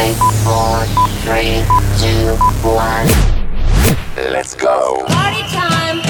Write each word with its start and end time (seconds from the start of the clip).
Five, 0.00 0.16
four, 0.48 0.76
three, 1.28 1.60
two, 2.00 2.32
one. 2.64 3.04
Let's 4.32 4.56
go. 4.56 5.04
Party 5.04 5.44
time. 5.52 6.00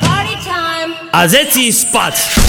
Party 0.00 0.36
time. 0.40 0.90
A 1.12 1.28
zeci 1.28 1.68
spať! 1.76 2.40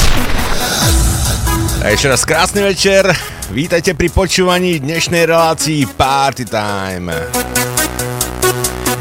A 1.83 1.91
ešte 1.91 2.07
raz 2.07 2.23
krásny 2.23 2.63
večer. 2.63 3.11
Vítajte 3.51 3.91
pri 3.91 4.07
počúvaní 4.07 4.79
dnešnej 4.79 5.27
relácii 5.27 5.99
Party 5.99 6.47
Time. 6.47 7.11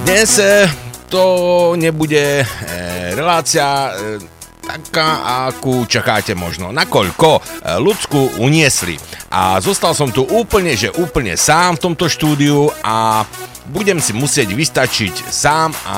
Dnes 0.02 0.42
eh, 0.42 0.66
to 1.06 1.79
nebude 1.79 2.42
eh, 2.42 3.14
relácia 3.14 3.95
eh, 3.95 4.34
taká, 4.64 5.44
akú 5.48 5.84
čakáte 5.84 6.32
možno. 6.32 6.72
Nakoľko 6.72 7.40
ľudskú 7.79 8.40
uniesli. 8.40 8.96
A 9.29 9.61
zostal 9.61 9.93
som 9.93 10.08
tu 10.11 10.25
úplne, 10.25 10.75
že 10.75 10.94
úplne 10.94 11.36
sám 11.36 11.76
v 11.76 11.82
tomto 11.90 12.08
štúdiu 12.08 12.72
a 12.82 13.26
budem 13.72 13.96
si 14.00 14.12
musieť 14.12 14.53
vystačiť 14.53 15.14
sám 15.32 15.72
a 15.89 15.96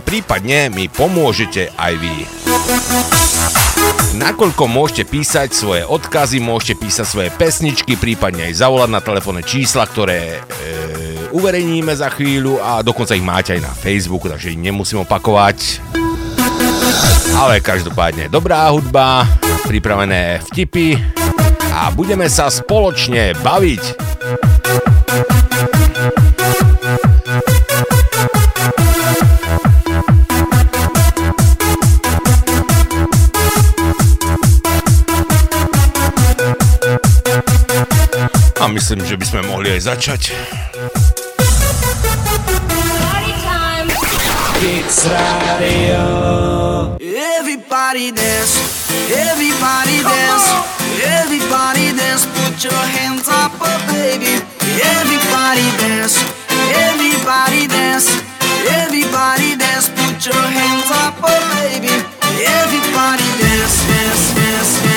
prípadne 0.00 0.72
mi 0.72 0.88
pomôžete 0.88 1.68
aj 1.76 1.92
vy. 2.00 2.16
Nakoľko 4.16 4.64
môžete 4.68 5.04
písať 5.08 5.48
svoje 5.52 5.82
odkazy, 5.84 6.40
môžete 6.40 6.80
písať 6.80 7.06
svoje 7.08 7.30
pesničky, 7.32 7.96
prípadne 7.96 8.48
aj 8.48 8.60
zavolať 8.60 8.90
na 8.92 9.00
telefónne 9.00 9.44
čísla, 9.44 9.88
ktoré 9.88 10.36
e, 10.36 10.40
uverejníme 11.32 11.92
za 11.96 12.12
chvíľu 12.12 12.60
a 12.60 12.84
dokonca 12.84 13.16
ich 13.16 13.24
máte 13.24 13.56
aj 13.56 13.62
na 13.64 13.72
Facebooku, 13.72 14.28
takže 14.28 14.52
ich 14.52 14.60
nemusím 14.60 15.04
opakovať. 15.04 15.80
Ale 17.36 17.58
každopádne 17.60 18.28
dobrá 18.28 18.68
hudba, 18.70 19.26
pripravené 19.66 20.40
vtipy 20.50 20.96
a 21.72 21.88
budeme 21.90 22.28
sa 22.28 22.52
spoločne 22.52 23.32
baviť. 23.40 23.82
A 38.62 38.70
myslím, 38.70 39.02
že 39.02 39.18
by 39.18 39.24
sme 39.26 39.40
mohli 39.50 39.74
aj 39.74 39.80
začať. 39.90 40.22
Everybody 47.02 48.12
dance, 48.12 48.54
everybody 49.10 49.98
dance, 50.06 50.46
everybody 51.02 51.90
dance, 51.98 52.26
put 52.26 52.62
your 52.62 52.84
hands 52.94 53.26
up, 53.26 53.50
oh 53.58 53.78
baby. 53.90 54.38
Everybody 54.78 55.66
dance, 55.82 56.14
everybody 56.78 57.66
dance, 57.66 58.06
everybody 58.70 59.56
dance, 59.58 59.88
put 59.98 60.22
your 60.30 60.46
hands 60.46 60.90
up, 60.94 61.18
oh 61.26 61.42
baby. 61.58 61.90
Everybody 62.38 63.26
dance, 63.42 63.82
dance, 63.90 64.30
dance, 64.30 64.30
dance, 64.38 64.82
dance, 64.86 64.91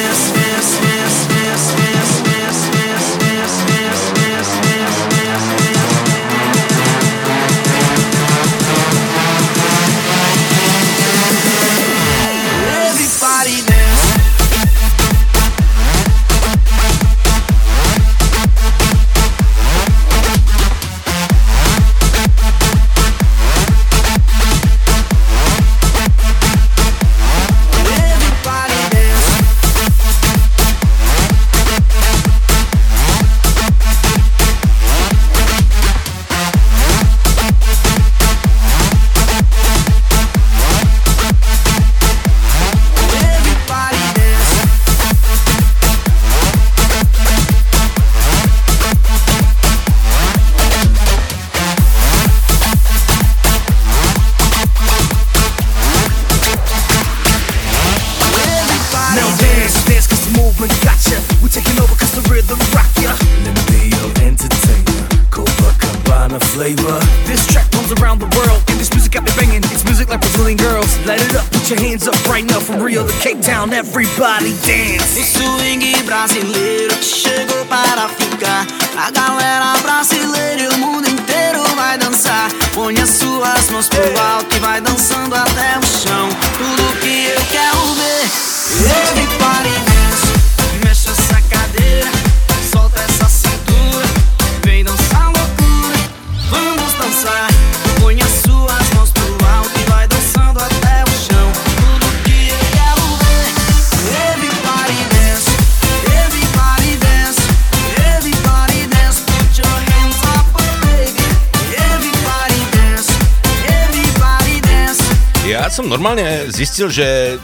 normálne 115.95 116.51
zistil, 116.51 116.91
že 116.91 117.39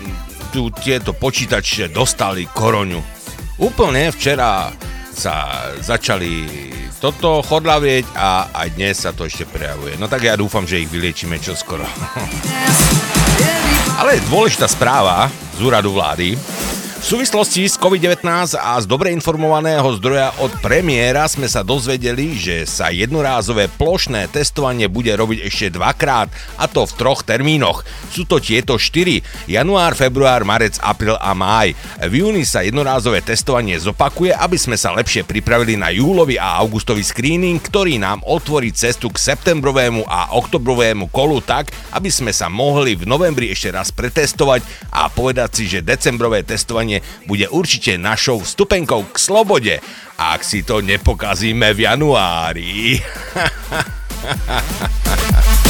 tu 0.52 0.68
tieto 0.76 1.16
počítače 1.16 1.88
dostali 1.88 2.44
koroňu. 2.52 3.00
Úplne 3.64 4.12
včera 4.12 4.68
sa 5.16 5.64
začali 5.80 6.52
toto 7.00 7.40
chodlavieť 7.40 8.12
a 8.12 8.52
aj 8.52 8.68
dnes 8.76 9.08
sa 9.08 9.16
to 9.16 9.24
ešte 9.24 9.48
prejavuje. 9.48 9.96
No 9.96 10.12
tak 10.12 10.28
ja 10.28 10.36
dúfam, 10.36 10.68
že 10.68 10.84
ich 10.84 10.92
vyliečíme 10.92 11.40
čoskoro. 11.40 11.88
Ale 14.04 14.20
dôležitá 14.28 14.68
správa 14.68 15.32
z 15.56 15.60
úradu 15.64 15.96
vlády. 15.96 16.36
V 17.02 17.18
súvislosti 17.18 17.66
s 17.66 17.82
COVID-19 17.82 18.30
a 18.62 18.78
z 18.78 18.86
dobre 18.86 19.10
informovaného 19.10 19.90
zdroja 19.98 20.38
od 20.38 20.54
premiéra 20.62 21.26
sme 21.26 21.50
sa 21.50 21.66
dozvedeli, 21.66 22.38
že 22.38 22.70
sa 22.70 22.94
jednorázové 22.94 23.74
plošné 23.74 24.30
testovanie 24.30 24.86
bude 24.86 25.10
robiť 25.10 25.50
ešte 25.50 25.82
dvakrát, 25.82 26.30
a 26.62 26.70
to 26.70 26.86
v 26.86 26.94
troch 26.94 27.26
termínoch. 27.26 27.82
Sú 28.14 28.30
to 28.30 28.38
tieto 28.38 28.78
štyri. 28.78 29.26
Január, 29.50 29.98
február, 29.98 30.46
marec, 30.46 30.78
apríl 30.78 31.18
a 31.18 31.34
máj. 31.34 31.74
V 32.06 32.22
júni 32.22 32.46
sa 32.46 32.62
jednorázové 32.62 33.26
testovanie 33.26 33.82
zopakuje, 33.82 34.38
aby 34.38 34.62
sme 34.62 34.78
sa 34.78 34.94
lepšie 34.94 35.26
pripravili 35.26 35.82
na 35.82 35.90
júlový 35.90 36.38
a 36.38 36.62
augustový 36.62 37.02
screening, 37.02 37.58
ktorý 37.66 37.98
nám 37.98 38.22
otvorí 38.30 38.70
cestu 38.78 39.10
k 39.10 39.18
septembrovému 39.18 40.06
a 40.06 40.38
oktobrovému 40.38 41.10
kolu 41.10 41.42
tak, 41.42 41.74
aby 41.98 42.14
sme 42.14 42.30
sa 42.30 42.46
mohli 42.46 42.94
v 42.94 43.10
novembri 43.10 43.50
ešte 43.50 43.74
raz 43.74 43.90
pretestovať 43.90 44.62
a 44.94 45.10
povedať 45.10 45.50
si, 45.58 45.64
že 45.66 45.82
decembrové 45.82 46.46
testovanie 46.46 46.91
bude 47.30 47.48
určite 47.48 47.96
našou 47.96 48.44
vstupenkou 48.44 49.08
k 49.14 49.16
slobode, 49.16 49.80
ak 50.18 50.44
si 50.44 50.66
to 50.66 50.82
nepokazíme 50.84 51.72
v 51.72 51.80
januári. 51.88 53.00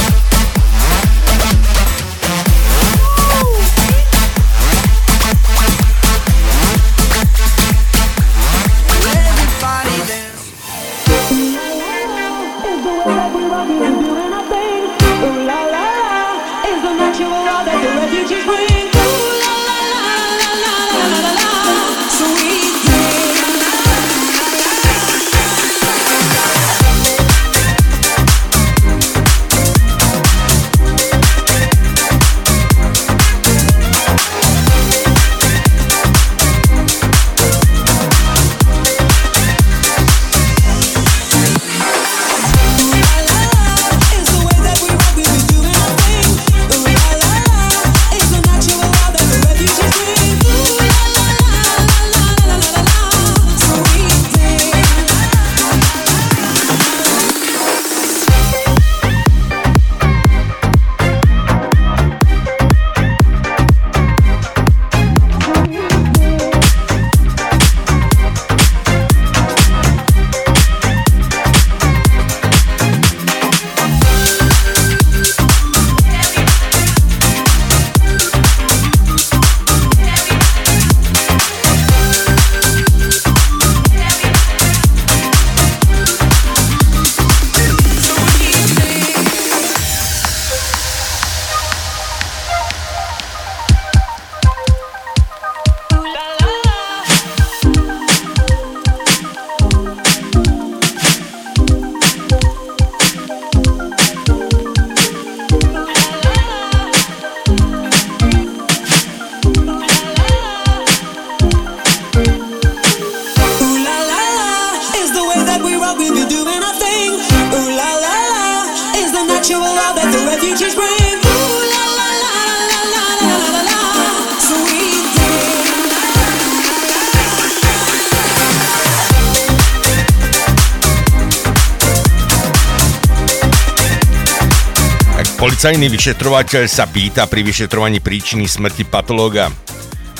policajný 135.72 135.88
vyšetrovateľ 135.88 136.68
sa 136.68 136.84
pýta 136.84 137.24
pri 137.24 137.40
vyšetrovaní 137.48 138.04
príčiny 138.04 138.44
smrti 138.44 138.84
patológa. 138.84 139.48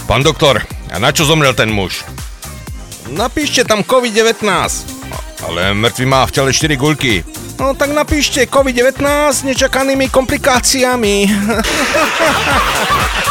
Pán 0.08 0.24
doktor, 0.24 0.64
a 0.88 0.96
na 0.96 1.12
čo 1.12 1.28
zomrel 1.28 1.52
ten 1.52 1.68
muž? 1.68 2.08
Napíšte 3.12 3.60
tam 3.68 3.84
COVID-19. 3.84 4.48
Ale 5.44 5.76
mŕtvy 5.76 6.04
má 6.08 6.24
v 6.24 6.32
tele 6.32 6.56
4 6.56 6.72
guľky. 6.80 7.20
No 7.60 7.76
tak 7.76 7.92
napíšte 7.92 8.48
COVID-19 8.48 9.04
s 9.28 9.44
nečakanými 9.44 10.08
komplikáciami. 10.08 11.28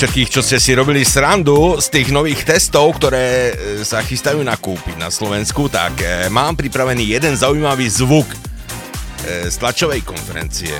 všetkých, 0.00 0.32
čo 0.32 0.40
ste 0.40 0.56
si 0.56 0.72
robili 0.72 1.04
srandu 1.04 1.76
z 1.76 1.92
tých 1.92 2.08
nových 2.08 2.48
testov, 2.48 2.96
ktoré 2.96 3.52
e, 3.52 3.84
sa 3.84 4.00
chystajú 4.00 4.40
nakúpiť 4.40 4.96
na 4.96 5.12
Slovensku, 5.12 5.68
tak 5.68 5.92
e, 6.00 6.32
mám 6.32 6.56
pripravený 6.56 7.04
jeden 7.04 7.36
zaujímavý 7.36 7.84
zvuk 7.84 8.24
e, 8.24 8.36
z 9.52 9.54
tlačovej 9.60 10.00
konferencie. 10.00 10.72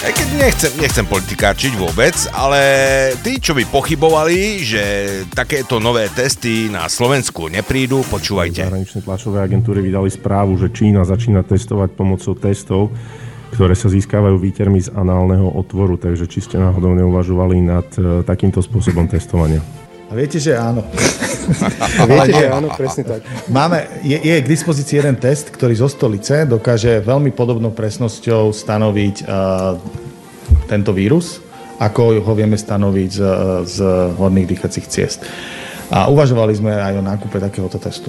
Aj 0.00 0.12
keď 0.16 0.28
nechcem, 0.48 0.72
nechcem 0.80 1.04
politikárčiť 1.04 1.76
vôbec, 1.76 2.16
ale 2.32 2.62
tí, 3.20 3.36
čo 3.36 3.52
by 3.52 3.68
pochybovali, 3.68 4.64
že 4.64 4.84
takéto 5.28 5.76
nové 5.84 6.08
testy 6.08 6.72
na 6.72 6.88
Slovensku 6.88 7.52
neprídu, 7.52 8.00
počúvajte. 8.08 8.64
Zahraničné 8.64 9.04
tlačové 9.04 9.44
agentúry 9.44 9.84
vydali 9.84 10.08
správu, 10.08 10.56
že 10.56 10.72
Čína 10.72 11.04
začína 11.04 11.44
testovať 11.44 12.00
pomocou 12.00 12.32
testov, 12.32 12.96
ktoré 13.54 13.78
sa 13.78 13.86
získavajú 13.86 14.34
výtermi 14.42 14.82
z 14.82 14.90
análneho 14.90 15.46
otvoru, 15.46 15.94
takže 15.94 16.26
či 16.26 16.42
ste 16.42 16.58
náhodou 16.58 16.90
neuvažovali 16.98 17.62
nad 17.62 17.86
e, 17.94 18.26
takýmto 18.26 18.58
spôsobom 18.58 19.06
testovania. 19.06 19.62
A 20.10 20.18
viete, 20.18 20.42
že 20.42 20.58
áno. 20.58 20.82
Viete, 22.10 22.32
že 22.34 22.48
áno, 22.48 22.72
presne 22.72 23.04
tak. 23.04 23.20
Máme, 23.52 24.00
je, 24.00 24.16
je 24.16 24.36
k 24.40 24.46
dispozícii 24.48 24.96
jeden 25.00 25.16
test, 25.16 25.52
ktorý 25.52 25.76
zo 25.76 25.88
stolice 25.92 26.48
dokáže 26.48 27.04
veľmi 27.04 27.32
podobnou 27.36 27.72
presnosťou 27.72 28.48
stanoviť 28.52 29.16
uh, 29.24 29.76
tento 30.64 30.96
vírus, 30.96 31.44
ako 31.76 32.24
ho 32.24 32.32
vieme 32.32 32.56
stanoviť 32.56 33.10
z, 33.10 33.20
z 33.68 33.76
horných 34.16 34.48
dýchacích 34.56 34.86
ciest. 34.88 35.20
A 35.92 36.08
uvažovali 36.08 36.56
sme 36.56 36.72
aj 36.72 36.94
o 37.00 37.02
nákupe 37.04 37.36
takéhoto 37.36 37.76
testu. 37.76 38.08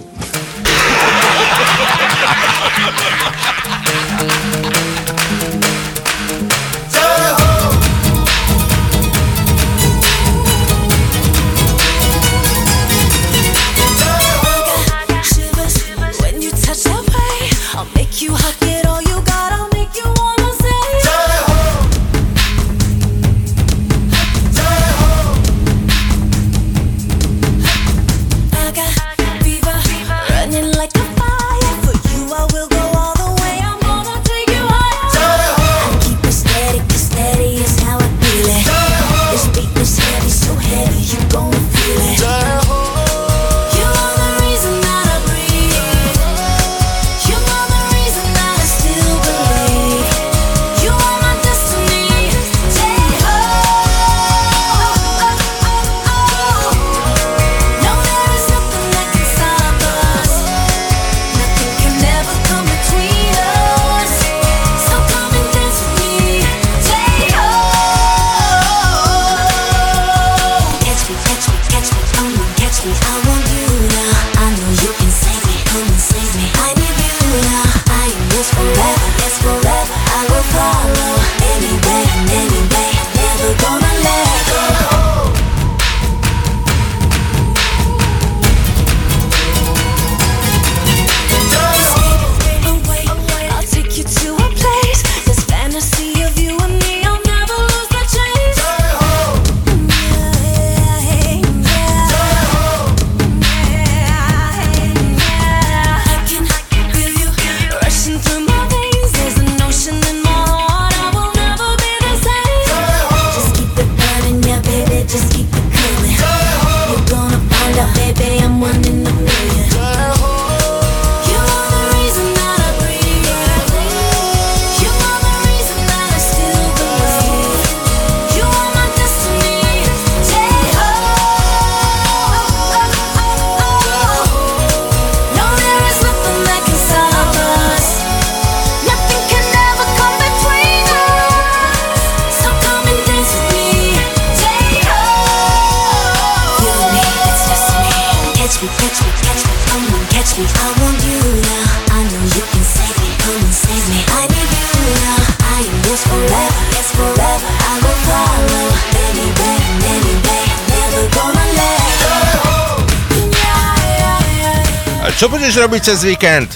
Cez 165.85 166.01
víkend? 166.01 166.49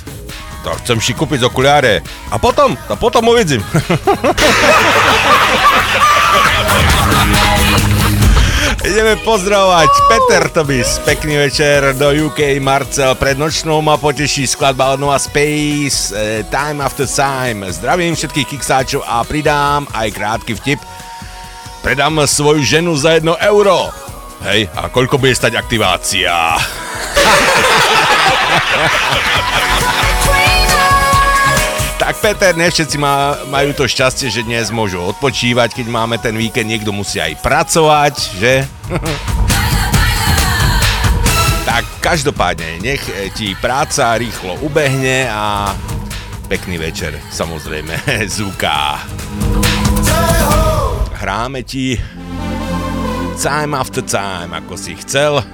To 0.65 0.73
chcem 0.81 0.97
si 0.97 1.13
kúpiť 1.13 1.45
okuliare. 1.45 2.01
A 2.33 2.41
potom? 2.41 2.73
A 2.89 2.97
potom 2.97 3.29
uvidím. 3.29 3.61
Ideme 8.89 9.21
pozdravovať 9.21 9.91
Peter 10.09 10.49
Tobis. 10.49 10.97
Pekný 11.05 11.45
večer 11.45 11.93
do 11.93 12.09
UK. 12.09 12.57
Marcel 12.57 13.13
pred 13.21 13.37
nočnou 13.37 13.85
ma 13.85 14.01
poteší 14.01 14.49
skladba 14.49 14.97
od 14.97 15.05
Nova 15.05 15.21
Space 15.21 16.09
eh, 16.09 16.41
Time 16.49 16.81
After 16.81 17.05
Time. 17.05 17.69
Zdravím 17.69 18.17
všetkých 18.17 18.57
kiksáčov 18.57 19.05
a 19.05 19.21
pridám 19.21 19.85
aj 19.93 20.09
krátky 20.09 20.57
vtip. 20.57 20.81
Predám 21.85 22.25
svoju 22.25 22.65
ženu 22.65 22.97
za 22.97 23.21
jedno 23.21 23.37
euro. 23.37 23.93
Hej, 24.41 24.73
a 24.73 24.89
koľko 24.89 25.21
bude 25.21 25.37
stať 25.37 25.53
aktivácia? 25.53 26.57
Tak 31.99 32.15
Peter, 32.25 32.57
ne 32.57 32.65
všetci 32.71 32.97
má, 32.97 33.37
majú 33.53 33.69
to 33.75 33.85
šťastie, 33.85 34.33
že 34.33 34.41
dnes 34.41 34.73
môžu 34.73 34.97
odpočívať, 35.03 35.77
keď 35.77 35.87
máme 35.93 36.17
ten 36.17 36.33
víkend, 36.33 36.65
niekto 36.65 36.89
musí 36.89 37.21
aj 37.21 37.37
pracovať, 37.43 38.15
že? 38.39 38.53
tak 41.69 41.85
každopádne, 42.01 42.81
nech 42.81 43.03
ti 43.37 43.53
práca 43.53 44.17
rýchlo 44.17 44.57
ubehne 44.65 45.29
a 45.29 45.75
pekný 46.49 46.81
večer, 46.81 47.13
samozrejme, 47.29 47.93
Zuka. 48.35 49.05
Hráme 51.13 51.61
ti 51.61 51.93
time 53.37 53.77
after 53.77 54.01
time, 54.01 54.57
ako 54.57 54.73
si 54.73 54.97
chcel. 54.97 55.45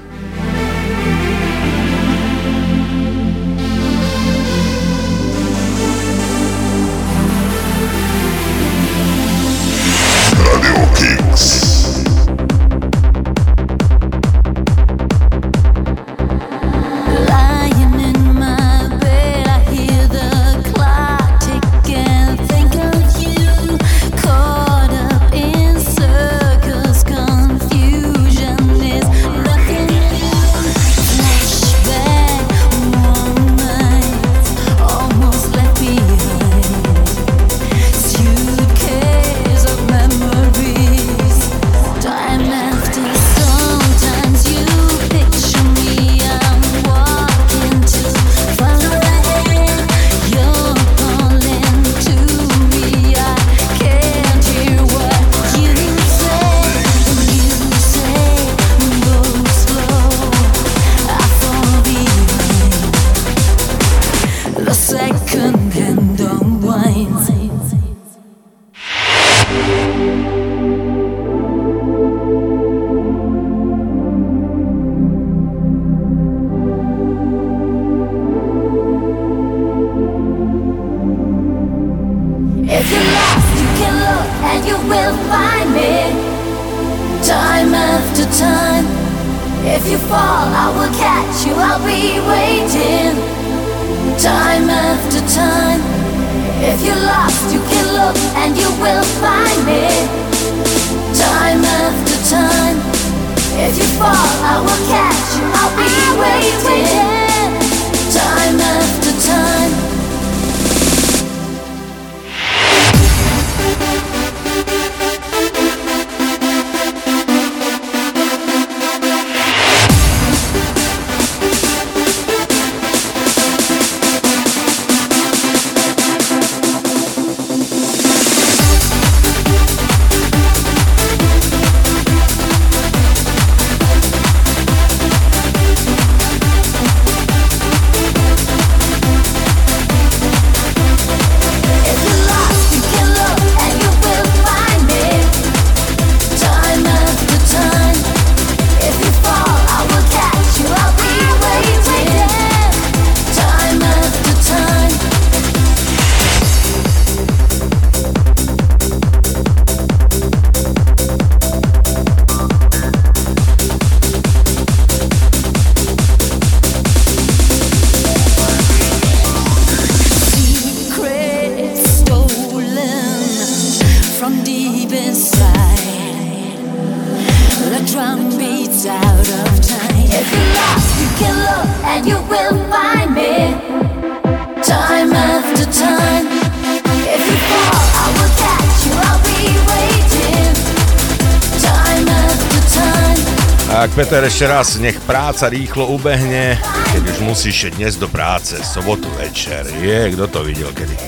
Ešte 194.36 194.51
raz, 194.51 194.75
nech 194.84 195.00
práca 195.08 195.48
rýchlo 195.48 195.96
ubehne, 195.96 196.60
keď 196.92 197.04
už 197.08 197.24
musíš 197.24 197.72
dnes 197.72 197.96
do 197.96 198.12
práce, 198.12 198.60
sobotu 198.68 199.08
večer. 199.15 199.63
Je, 199.80 200.12
kto 200.12 200.27
to 200.27 200.44
videl 200.44 200.75
kedy? 200.75 200.92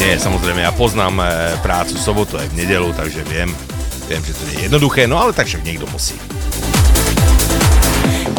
Nie, 0.00 0.16
samozrejme, 0.16 0.64
ja 0.64 0.72
poznám 0.72 1.20
e, 1.20 1.52
prácu 1.60 2.00
sobotu 2.00 2.40
aj 2.40 2.48
v 2.48 2.64
nedelu, 2.64 2.96
takže 2.96 3.20
viem, 3.28 3.52
viem, 4.08 4.24
že 4.24 4.32
to 4.32 4.42
nie 4.48 4.56
je 4.56 4.64
jednoduché, 4.72 5.04
no 5.04 5.20
ale 5.20 5.36
tak 5.36 5.52
však 5.52 5.68
niekto 5.68 5.84
musí. 5.92 6.16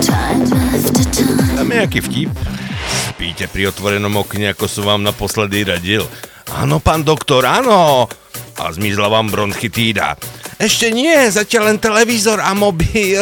Time. 0.02 0.50
Dáme 1.54 1.78
nejaký 1.78 2.10
vtip? 2.10 2.34
Spíte 3.14 3.46
pri 3.46 3.70
otvorenom 3.70 4.18
okne, 4.18 4.58
ako 4.58 4.66
som 4.66 4.90
vám 4.90 5.06
naposledy 5.06 5.62
radil. 5.62 6.10
Áno, 6.58 6.82
pán 6.82 7.06
doktor, 7.06 7.46
áno. 7.46 8.10
A 8.58 8.74
zmizla 8.74 9.14
vám 9.14 9.30
bronchitída. 9.30 10.18
Ešte 10.60 10.94
nie, 10.94 11.16
zatiaľ 11.32 11.74
len 11.74 11.78
televízor 11.82 12.40
a 12.42 12.54
mobil. 12.54 13.22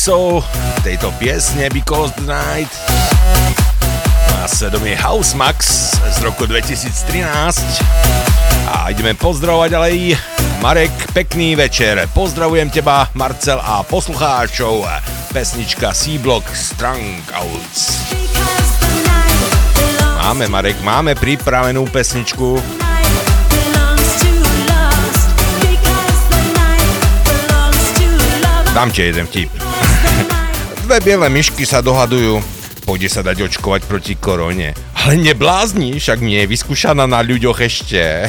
remixov 0.06 0.46
tejto 0.86 1.10
piesne 1.18 1.66
Because 1.74 2.14
the 2.14 2.22
Night. 2.30 2.70
Na 4.38 4.46
svedomie 4.46 4.94
House 4.94 5.34
Max 5.34 5.90
z 5.98 6.22
roku 6.22 6.46
2013. 6.46 7.26
A 8.70 8.94
ideme 8.94 9.18
pozdravovať 9.18 9.66
ďalej. 9.74 10.14
Marek, 10.62 10.94
pekný 11.10 11.58
večer. 11.58 12.06
Pozdravujem 12.14 12.70
teba, 12.70 13.10
Marcel 13.18 13.58
a 13.58 13.82
poslucháčov. 13.82 14.86
Pesnička 15.34 15.90
C-Block 15.90 16.46
Strung 16.54 17.26
Outs. 17.34 18.06
Máme, 20.22 20.46
Marek, 20.46 20.78
máme 20.86 21.18
pripravenú 21.18 21.82
pesničku. 21.90 22.62
Dám 28.70 28.94
ti 28.94 29.02
jeden 29.02 29.26
vtip. 29.26 29.65
Prvé 30.96 31.12
biele 31.12 31.28
myšky 31.28 31.68
sa 31.68 31.84
dohadujú, 31.84 32.40
pôjde 32.88 33.12
sa 33.12 33.20
dať 33.20 33.44
očkovať 33.44 33.84
proti 33.84 34.16
korone. 34.16 34.72
Ale 34.96 35.20
neblázni, 35.20 36.00
však 36.00 36.24
nie 36.24 36.40
je 36.40 36.48
vyskúšaná 36.48 37.04
na 37.04 37.20
ľuďoch 37.20 37.60
ešte. 37.60 38.00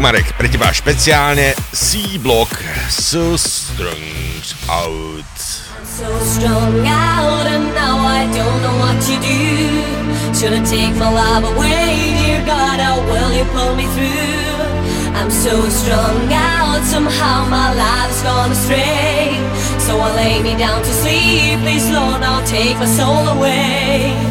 Marek, 0.00 0.32
pre 0.32 0.48
teba 0.48 0.72
špeciálne 0.72 1.52
C-Block 1.76 2.56
So 2.88 3.36
strong 3.36 4.00
Out. 4.64 5.36
So 5.84 6.08
out 6.88 7.44
and 7.44 7.68
now 7.76 8.00
I 8.00 8.24
don't 8.32 8.60
know 8.64 8.76
what 8.80 8.96
to 8.96 9.14
do 9.20 9.44
Should 10.32 10.56
I 10.56 10.64
take 10.64 10.96
my 10.96 11.12
love 11.12 11.44
away, 11.52 12.16
dear 12.16 12.40
God, 12.48 12.80
how 12.80 12.96
will 13.04 13.32
you 13.36 13.44
pull 13.52 13.76
me 13.76 13.84
through? 13.92 14.64
I'm 15.20 15.28
so 15.28 15.68
strong 15.68 16.32
out, 16.32 16.80
somehow 16.88 17.44
my 17.52 17.76
life's 17.76 18.22
gone 18.24 18.56
astray 18.56 19.36
So 19.84 20.00
I 20.00 20.16
lay 20.16 20.40
me 20.40 20.56
down 20.56 20.80
to 20.80 20.92
sleep, 21.04 21.60
please 21.60 21.84
Lord, 21.92 22.24
now 22.24 22.40
take 22.48 22.80
my 22.80 22.88
soul 22.88 23.36
away 23.36 24.29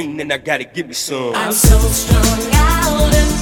rain 0.00 0.20
and 0.20 0.32
I 0.32 0.38
gotta 0.38 0.64
give 0.64 0.88
me 0.88 0.94
some. 0.94 1.34
I'm 1.34 1.52
so 1.52 1.78
strung 1.78 2.54
out 2.54 3.39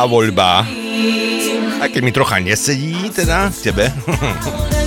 dobrá 0.00 0.08
voľba. 0.08 0.50
A 1.80 1.84
keď 1.88 2.00
mi 2.00 2.12
trocha 2.12 2.40
nesedí, 2.40 3.12
teda 3.12 3.52
tebe. 3.52 3.92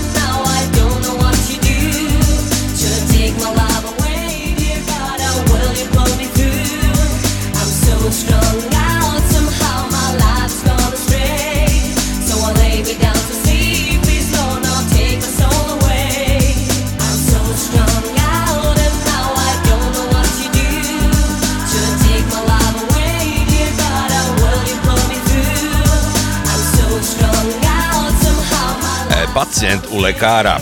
u 29.94 30.02
lekára. 30.02 30.58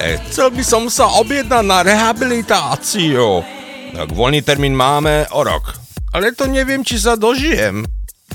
E, 0.00 0.16
chcel 0.32 0.48
by 0.48 0.64
som 0.64 0.88
sa 0.88 1.20
objednať 1.20 1.60
na 1.60 1.84
rehabilitáciu. 1.84 3.44
Tak 3.92 4.16
voľný 4.16 4.40
termín 4.40 4.72
máme 4.72 5.28
o 5.36 5.44
rok. 5.44 5.76
Ale 6.16 6.32
to 6.32 6.48
neviem, 6.48 6.80
či 6.80 6.96
sa 6.96 7.20
dožijem. 7.20 7.84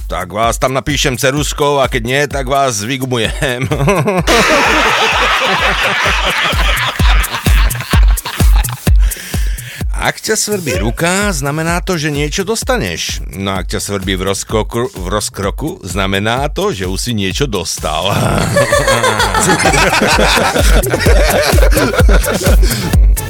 Tak 0.06 0.30
vás 0.30 0.62
tam 0.62 0.78
napíšem 0.78 1.18
ceruskou 1.18 1.82
a 1.82 1.90
keď 1.90 2.04
nie, 2.06 2.22
tak 2.30 2.46
vás 2.46 2.86
vygumujem. 2.86 3.66
Ak 10.02 10.18
ťa 10.18 10.34
svrbí 10.34 10.82
ruka, 10.82 11.30
znamená 11.30 11.78
to, 11.86 11.94
že 11.94 12.10
niečo 12.10 12.42
dostaneš. 12.42 13.22
No 13.38 13.54
ak 13.54 13.70
ťa 13.70 13.78
svrbí 13.78 14.18
v, 14.18 14.34
rozkroku, 14.34 14.90
v 14.90 15.06
rozkroku, 15.06 15.78
znamená 15.86 16.50
to, 16.50 16.74
že 16.74 16.90
už 16.90 16.98
si 16.98 17.14
niečo 17.14 17.46
dostal. 17.46 18.10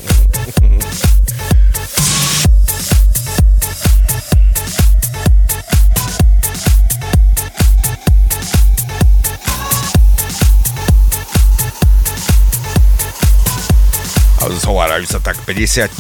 zhovárajú 14.62 15.10
sa 15.10 15.18
tak 15.18 15.42
50 15.42 15.98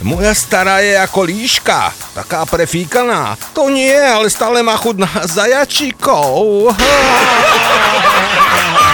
Moja 0.00 0.32
stará 0.32 0.80
je 0.80 0.96
ako 0.96 1.28
líška, 1.28 1.92
taká 2.16 2.48
prefíkaná. 2.48 3.36
To 3.52 3.68
nie, 3.68 3.92
ale 3.92 4.32
stále 4.32 4.64
má 4.64 4.80
chud 4.80 4.96
na 4.96 5.12
zajačikov. 5.28 6.72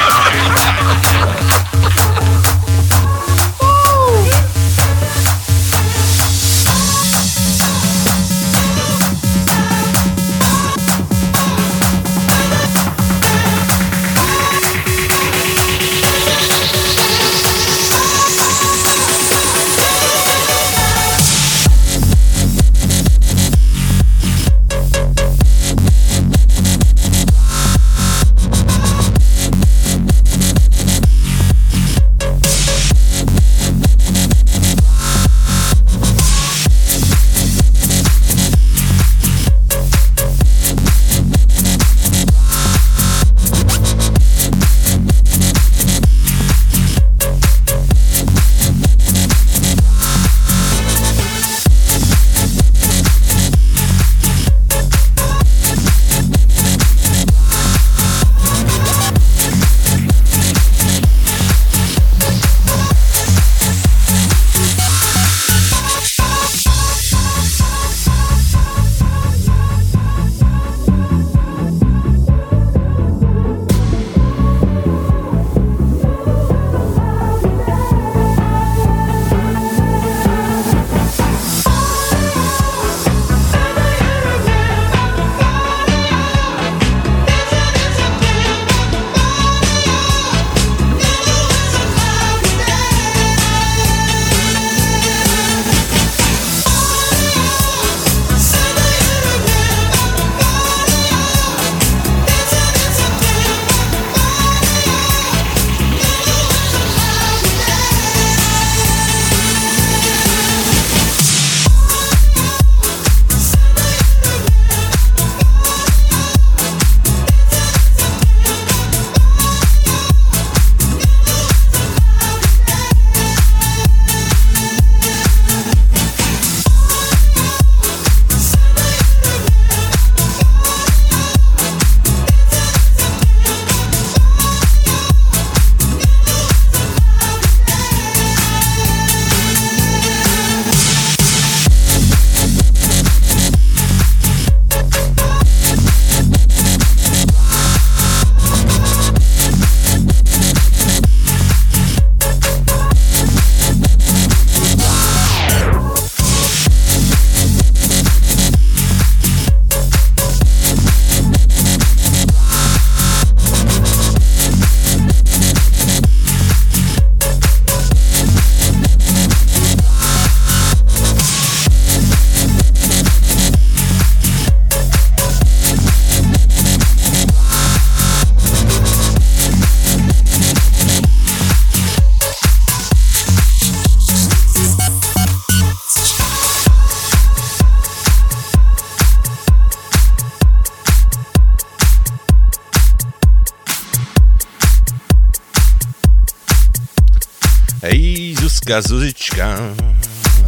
Zuzka, 198.73 198.89
Zuzička. 198.89 199.49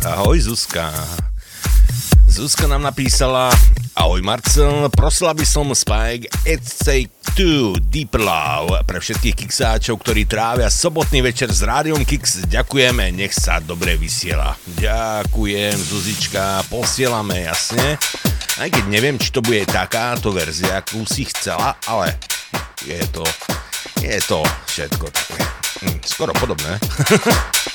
Ahoj 0.09 0.41
Zuzka. 0.41 0.89
Zuzka 2.25 2.65
nám 2.65 2.81
napísala 2.81 3.53
Ahoj 3.93 4.25
Marcel, 4.25 4.89
prosila 4.89 5.37
by 5.37 5.45
som 5.45 5.69
Spike 5.77 6.33
It's 6.49 6.81
Take 6.81 7.13
Two 7.37 7.77
Deep 7.77 8.17
Love 8.17 8.81
pre 8.89 8.97
všetkých 8.97 9.45
kiksáčov, 9.45 10.01
ktorí 10.01 10.25
trávia 10.25 10.73
sobotný 10.73 11.21
večer 11.21 11.53
s 11.53 11.69
rádiom 11.69 12.01
Kix. 12.01 12.49
Ďakujeme, 12.49 13.13
nech 13.13 13.37
sa 13.37 13.61
dobre 13.61 14.01
vysiela. 14.01 14.57
Ďakujem 14.73 15.77
Zuzička, 15.77 16.65
posielame 16.73 17.45
jasne. 17.45 18.01
Aj 18.57 18.73
keď 18.73 18.89
neviem, 18.89 19.21
či 19.21 19.37
to 19.37 19.45
bude 19.45 19.69
takáto 19.69 20.33
verzia, 20.33 20.81
akú 20.81 21.05
si 21.05 21.29
chcela, 21.29 21.77
ale 21.85 22.17
je 22.89 23.05
to, 23.13 23.25
je 24.01 24.17
to 24.25 24.41
všetko 24.73 25.13
také. 25.13 25.45
Hm, 25.85 26.01
skoro 26.09 26.33
podobné. 26.33 26.81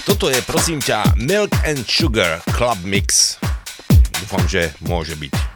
Toto 0.00 0.32
je 0.32 0.40
prosím 0.48 0.80
ťa 0.80 1.16
Milk 1.20 1.52
and 1.68 1.84
Sugar 1.84 2.40
Club 2.56 2.80
Mix. 2.88 3.36
Dúfam, 4.16 4.44
že 4.48 4.72
môže 4.80 5.12
byť. 5.12 5.49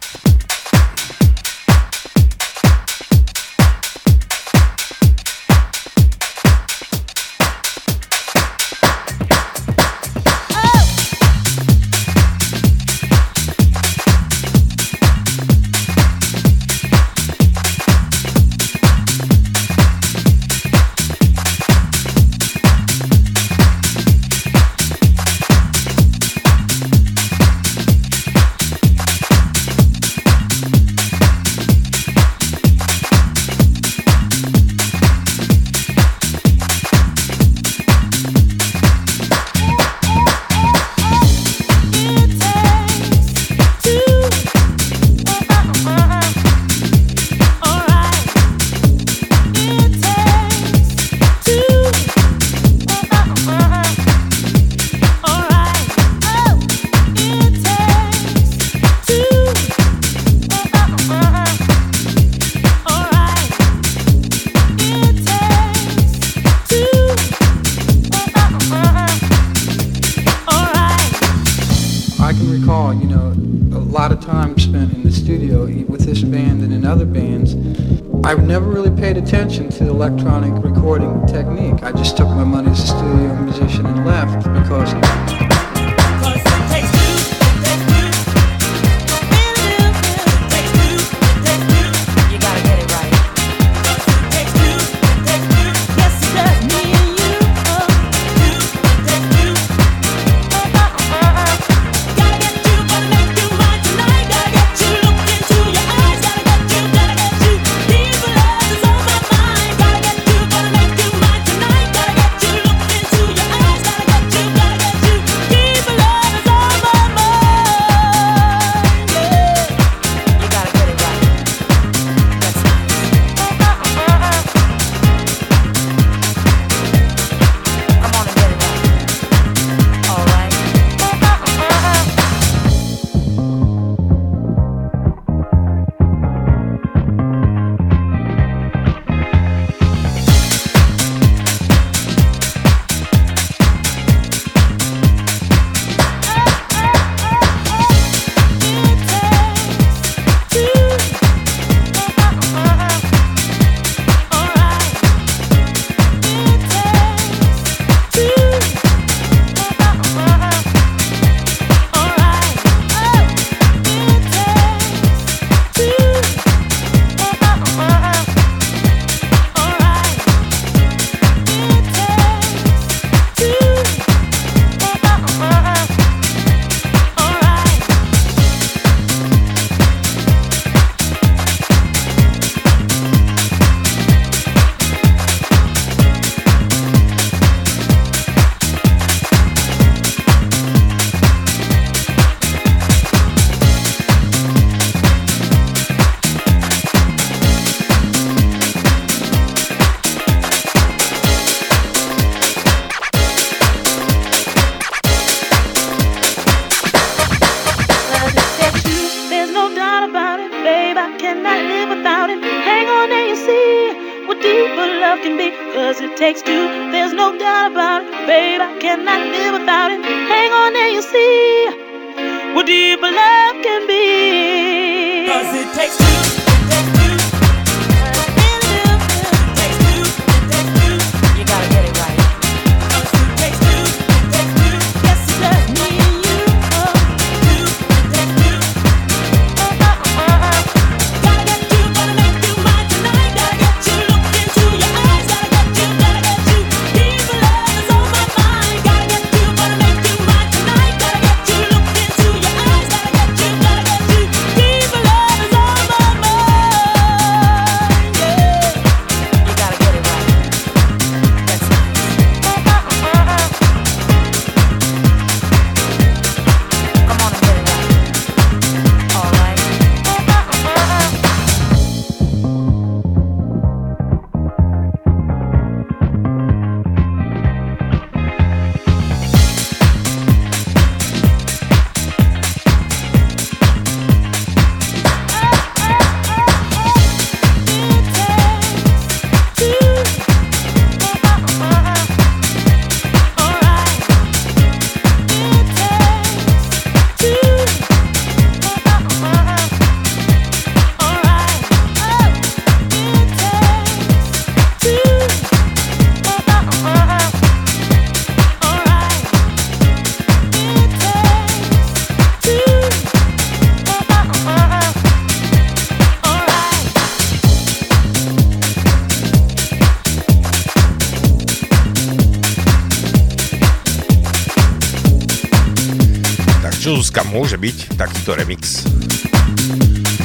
Takýto 328.25 328.41
remix. 328.41 328.81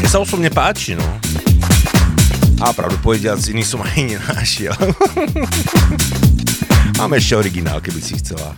Mne 0.01 0.09
sa 0.09 0.25
osobne 0.25 0.49
páči, 0.49 0.97
no. 0.97 1.05
A 2.65 2.73
pravdu 2.73 2.97
povediac, 3.05 3.37
iný 3.53 3.61
som 3.61 3.85
aj 3.85 3.93
nenašiel. 3.93 4.73
Mám 6.97 7.13
ešte 7.21 7.37
originál, 7.37 7.85
keby 7.85 8.01
si 8.01 8.17
chcela. 8.17 8.57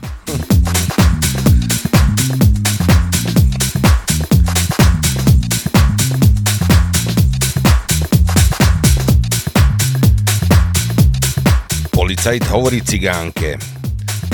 Policajt 11.90 12.46
hovorí 12.46 12.78
cigánke. 12.86 13.58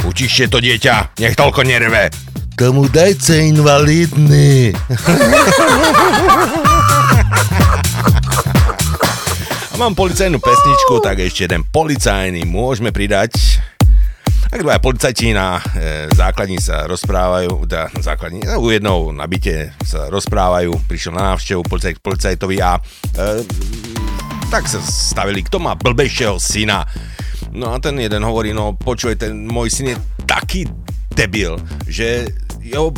Utište 0.05 0.53
to 0.53 0.61
dieťa, 0.61 1.17
nech 1.17 1.33
toľko 1.33 1.65
nerve. 1.65 2.28
Tomu 2.59 2.91
dajte 2.91 3.39
invalidný. 3.39 4.75
A 9.71 9.75
mám 9.79 9.95
policajnú 9.95 10.43
pesničku, 10.43 10.99
tak 10.99 11.23
ešte 11.23 11.47
jeden 11.47 11.63
policajný 11.63 12.43
môžeme 12.51 12.91
pridať. 12.91 13.63
Tak 14.51 14.67
dvaja 14.67 14.83
policajti 14.83 15.31
na 15.39 15.63
e, 15.63 16.11
základni 16.11 16.59
sa 16.59 16.91
rozprávajú, 16.91 17.63
teda 17.71 17.95
na 17.95 18.03
základni, 18.03 18.43
no, 18.43 18.59
u 18.59 18.75
jednou 18.75 19.15
na 19.15 19.31
byte 19.31 19.79
sa 19.87 20.11
rozprávajú, 20.11 20.83
prišiel 20.91 21.15
na 21.15 21.31
návštevu 21.31 21.63
policajt 21.63 22.03
policajtovi 22.03 22.59
a 22.59 22.75
e, 22.75 23.47
tak 24.51 24.67
sa 24.67 24.83
stavili, 24.83 25.47
kto 25.47 25.63
má 25.63 25.79
blbejšieho 25.79 26.43
syna. 26.43 26.83
No 27.55 27.71
a 27.71 27.79
ten 27.79 27.95
jeden 28.03 28.27
hovorí, 28.27 28.51
no 28.51 28.75
počuj, 28.75 29.15
ten 29.15 29.47
môj 29.47 29.71
syn 29.71 29.95
je 29.95 29.97
taký 30.27 30.67
debil, 31.19 31.59
že 31.91 32.31
jo, 32.69 32.93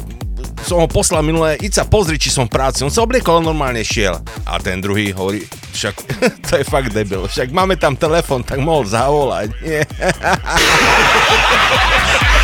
som 0.64 0.80
ho 0.82 0.88
poslal 0.88 1.22
minulé, 1.24 1.56
íď 1.60 1.72
sa 1.82 1.88
pozri, 1.88 2.18
či 2.20 2.30
som 2.30 2.46
v 2.46 2.50
práci. 2.54 2.84
On 2.84 2.90
sa 2.92 3.02
obliekol, 3.04 3.42
normálne 3.42 3.84
šiel. 3.84 4.20
A 4.44 4.58
ten 4.60 4.80
druhý 4.82 5.12
hovorí, 5.14 5.44
však 5.72 5.94
to 6.46 6.56
je 6.60 6.64
fakt 6.66 6.92
debil, 6.92 7.26
však 7.26 7.52
máme 7.54 7.76
tam 7.78 7.96
telefon, 7.96 8.44
tak 8.44 8.60
mohol 8.60 8.84
zavolať. 8.86 9.50
Nie. 9.64 9.84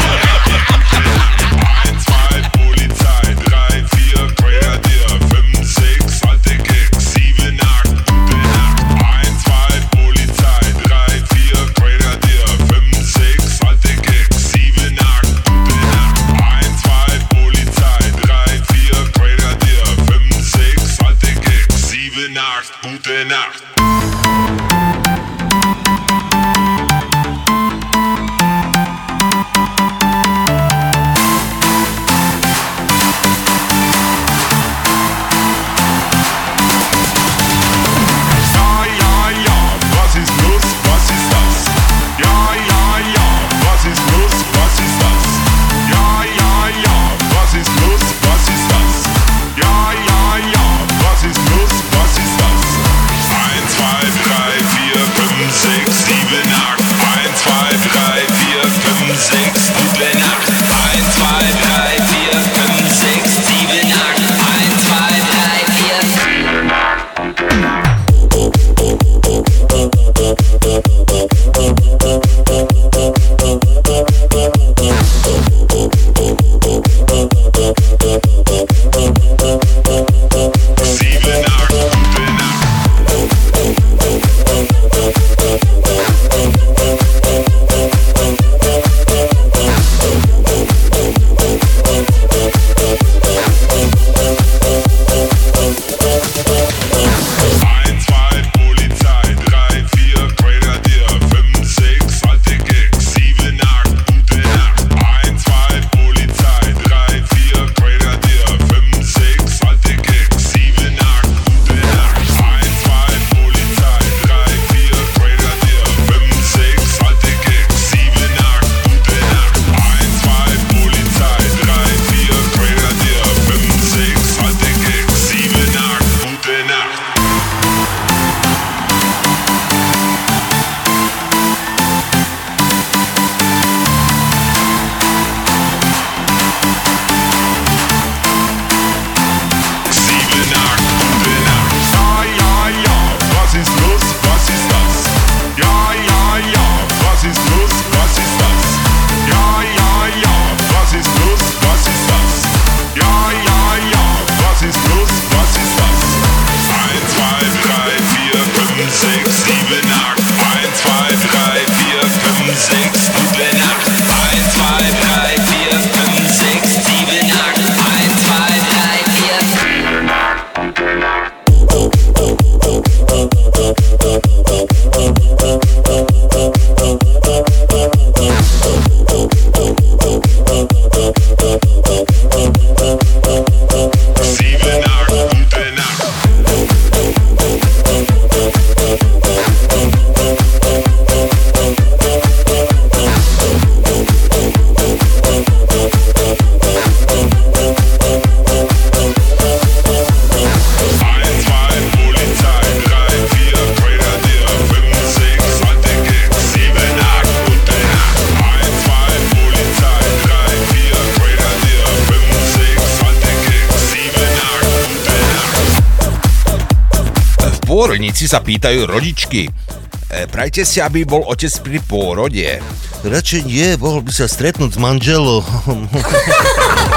pôrodnici 218.27 218.35
sa 218.35 218.43
pýtajú 218.43 218.91
rodičky. 218.91 219.47
E, 219.47 220.27
prajte 220.27 220.67
si, 220.67 220.83
aby 220.83 221.07
bol 221.07 221.23
otec 221.31 221.51
pri 221.63 221.79
pôrode. 221.79 222.59
Radšej 223.07 223.43
nie, 223.47 223.79
mohol 223.79 224.03
by 224.03 224.11
sa 224.11 224.27
stretnúť 224.27 224.75
s 224.75 224.79
manželom. 224.83 225.47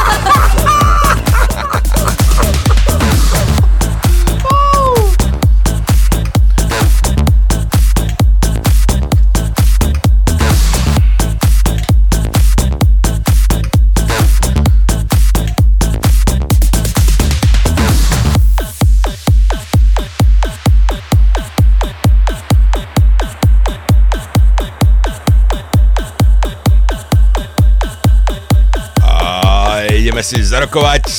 rokovať 30.70 31.10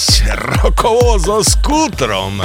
rokovo 0.63 1.19
so 1.19 1.43
skútrom. 1.43 2.39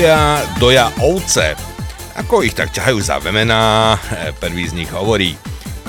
lovia 0.00 0.40
doja 0.56 0.88
ovce. 1.04 1.52
Ako 2.16 2.40
ich 2.40 2.56
tak 2.56 2.72
ťahajú 2.72 3.04
za 3.04 3.20
vemená, 3.20 4.00
prvý 4.40 4.64
z 4.64 4.72
nich 4.72 4.88
hovorí 4.88 5.36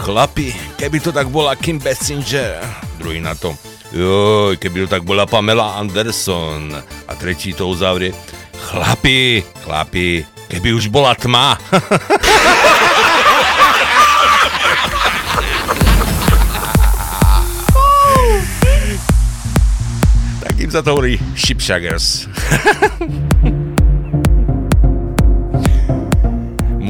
Chlapi, 0.04 0.52
keby 0.76 1.00
to 1.00 1.16
tak 1.16 1.32
bola 1.32 1.56
Kim 1.56 1.80
Basinger, 1.80 2.60
druhý 3.00 3.24
na 3.24 3.40
to 3.40 3.56
Joj, 3.96 4.60
keby 4.60 4.84
to 4.84 5.00
tak 5.00 5.08
bola 5.08 5.24
Pamela 5.24 5.80
Anderson. 5.80 6.76
A 7.08 7.12
tretí 7.16 7.56
to 7.56 7.72
uzavrie. 7.72 8.12
Chlapi, 8.60 9.48
chlapi, 9.64 10.28
keby 10.52 10.76
už 10.76 10.92
bola 10.92 11.16
tma. 11.16 11.56
Takým 20.52 20.68
sa 20.68 20.84
to 20.84 21.00
hovorí 21.00 21.16
Shipshaggers. 21.32 22.28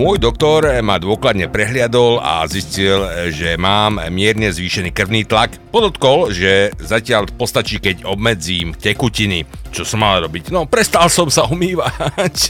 Môj 0.02 0.18
doktor 0.18 0.66
ma 0.82 0.97
dôkladne 0.97 1.45
prehliadol 1.45 2.18
a 2.26 2.41
zistil, 2.49 3.06
že 3.30 3.54
mám 3.54 4.02
mierne 4.10 4.49
zvýšený 4.49 4.89
krvný 4.89 5.30
tlak. 5.30 5.62
Podotkol, 5.70 6.34
že 6.34 6.74
zatiaľ 6.82 7.30
postačí, 7.30 7.78
keď 7.78 8.10
obmedzím 8.10 8.74
tekutiny. 8.74 9.45
Čo 9.70 9.86
som 9.86 10.02
mal 10.02 10.18
robiť? 10.26 10.49
No, 10.49 10.66
prestal 10.66 11.06
som 11.06 11.30
sa 11.30 11.45
umývať. 11.45 12.49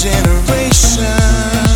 generation 0.00 1.69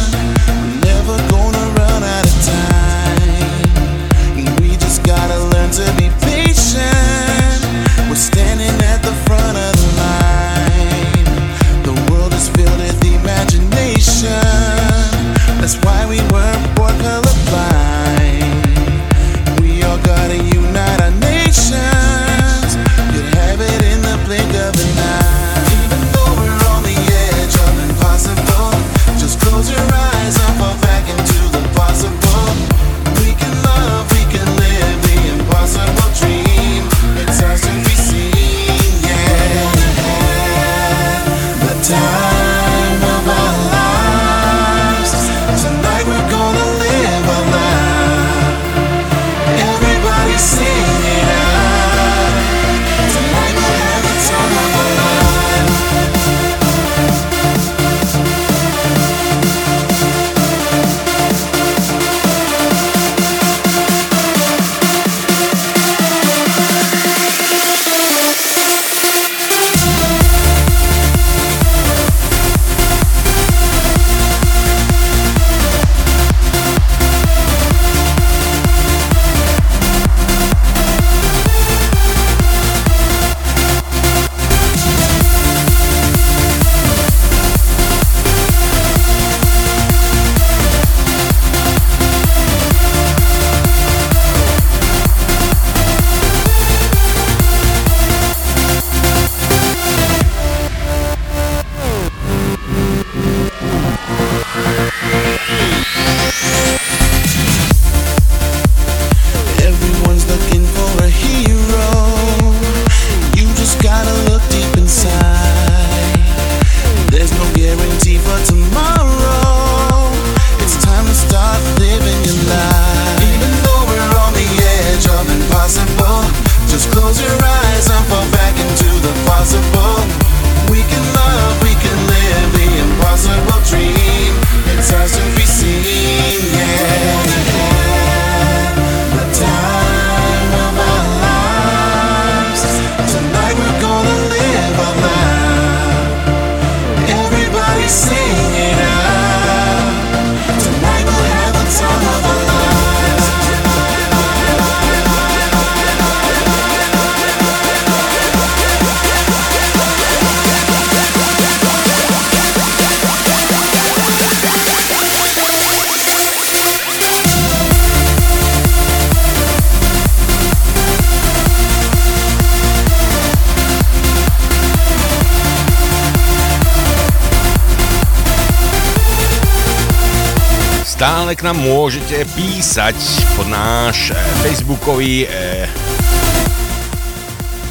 písať 182.75 182.99
pod 183.39 183.47
náš 183.55 184.11
eh, 184.11 184.19
facebookový 184.43 185.31
eh, 185.31 185.71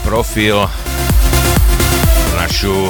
profil 0.07 0.63
našu 2.39 2.87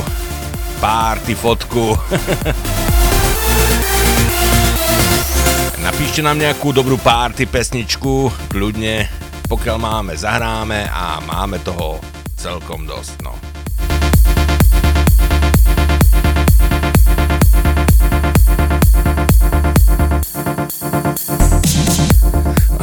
party 0.77 1.33
fotku. 1.33 1.97
Napíšte 5.81 6.21
nám 6.21 6.37
nejakú 6.37 6.69
dobrú 6.69 7.01
party 7.01 7.49
pesničku, 7.49 8.29
kľudne, 8.45 9.09
pokiaľ 9.49 9.77
máme, 9.81 10.13
zahráme 10.13 10.85
a 10.93 11.17
máme 11.17 11.65
toho 11.65 11.97
celkom 12.37 12.85
dosť, 12.85 13.25
no. 13.25 13.32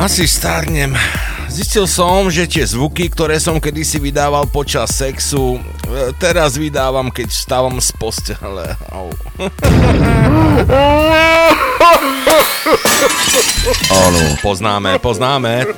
Asi 0.00 0.24
starnem. 0.24 0.96
Zistil 1.52 1.84
som, 1.84 2.32
že 2.32 2.48
tie 2.48 2.64
zvuky, 2.64 3.12
ktoré 3.12 3.36
som 3.36 3.60
kedysi 3.60 4.00
vydával 4.00 4.48
počas 4.48 4.96
sexu, 4.96 5.60
e, 5.60 6.16
teraz 6.16 6.56
vydávam, 6.56 7.12
keď 7.12 7.28
vstávam 7.28 7.76
z 7.84 7.92
postele. 8.00 8.80
Au. 8.88 9.12
Áno. 13.92 14.22
Poznáme, 14.40 14.96
poznáme. 15.04 15.68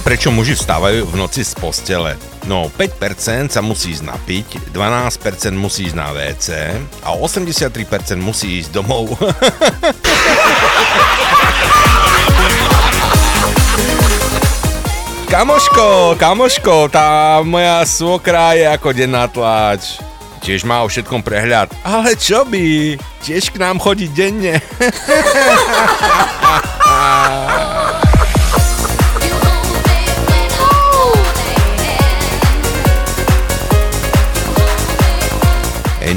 prečo 0.07 0.31
muži 0.31 0.55
vstávajú 0.55 1.03
v 1.03 1.19
noci 1.19 1.43
z 1.43 1.51
postele. 1.59 2.15
No 2.47 2.71
5% 2.71 3.51
sa 3.51 3.59
musí 3.59 3.91
ísť 3.91 4.07
napiť, 4.07 4.71
12% 4.71 5.51
musí 5.51 5.91
ísť 5.91 5.99
na 5.99 6.15
WC 6.15 6.47
a 7.03 7.11
83% 7.11 8.15
musí 8.15 8.63
ísť 8.63 8.71
domov. 8.71 9.11
kamoško, 15.27 16.15
kamoško, 16.15 16.87
tá 16.87 17.43
moja 17.43 17.83
svokra 17.83 18.55
je 18.55 18.63
ako 18.63 18.95
denná 18.95 19.27
tlač. 19.27 19.99
Tiež 20.39 20.63
má 20.63 20.87
o 20.87 20.87
všetkom 20.87 21.19
prehľad. 21.19 21.67
Ale 21.83 22.15
čo 22.15 22.47
by? 22.47 22.95
Tiež 23.27 23.51
k 23.51 23.59
nám 23.59 23.75
chodí 23.83 24.07
denne. 24.07 24.63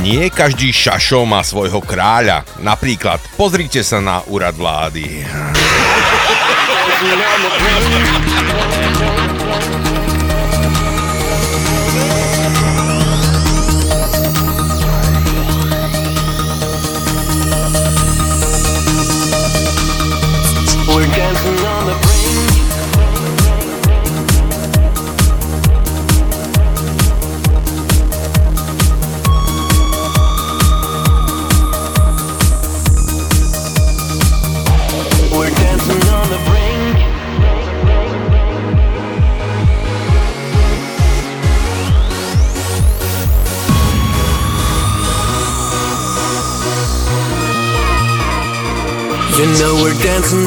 nie 0.01 0.32
každý 0.32 0.72
šašo 0.72 1.28
má 1.28 1.44
svojho 1.44 1.84
kráľa. 1.84 2.48
Napríklad, 2.64 3.20
pozrite 3.36 3.84
sa 3.84 4.01
na 4.01 4.24
úrad 4.24 4.57
vlády. 4.57 5.24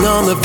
on 0.06 0.26
the 0.26 0.43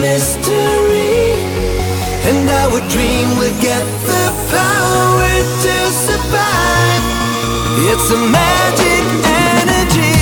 mystery 0.00 1.38
And 2.28 2.44
our 2.44 2.80
dream 2.92 3.28
will 3.40 3.56
get 3.56 3.80
the 4.04 4.24
power 4.52 5.32
to 5.64 5.74
survive. 5.88 7.04
It's 7.88 8.12
a 8.12 8.20
magic 8.20 9.04
energy. 9.24 10.12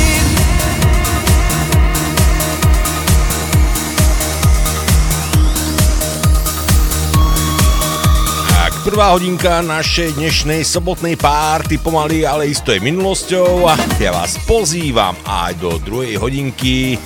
Prvá 8.86 9.18
hodinka 9.18 9.66
našej 9.66 10.14
dnešnej 10.14 10.62
sobotnej 10.62 11.18
párty 11.18 11.82
pomaly, 11.82 12.22
ale 12.22 12.46
isto 12.54 12.70
je 12.70 12.78
minulosťou 12.78 13.66
a 13.66 13.74
ja 13.98 14.14
vás 14.14 14.38
pozývam 14.46 15.18
aj 15.26 15.58
do 15.58 15.74
druhej 15.82 16.22
hodinky 16.22 17.02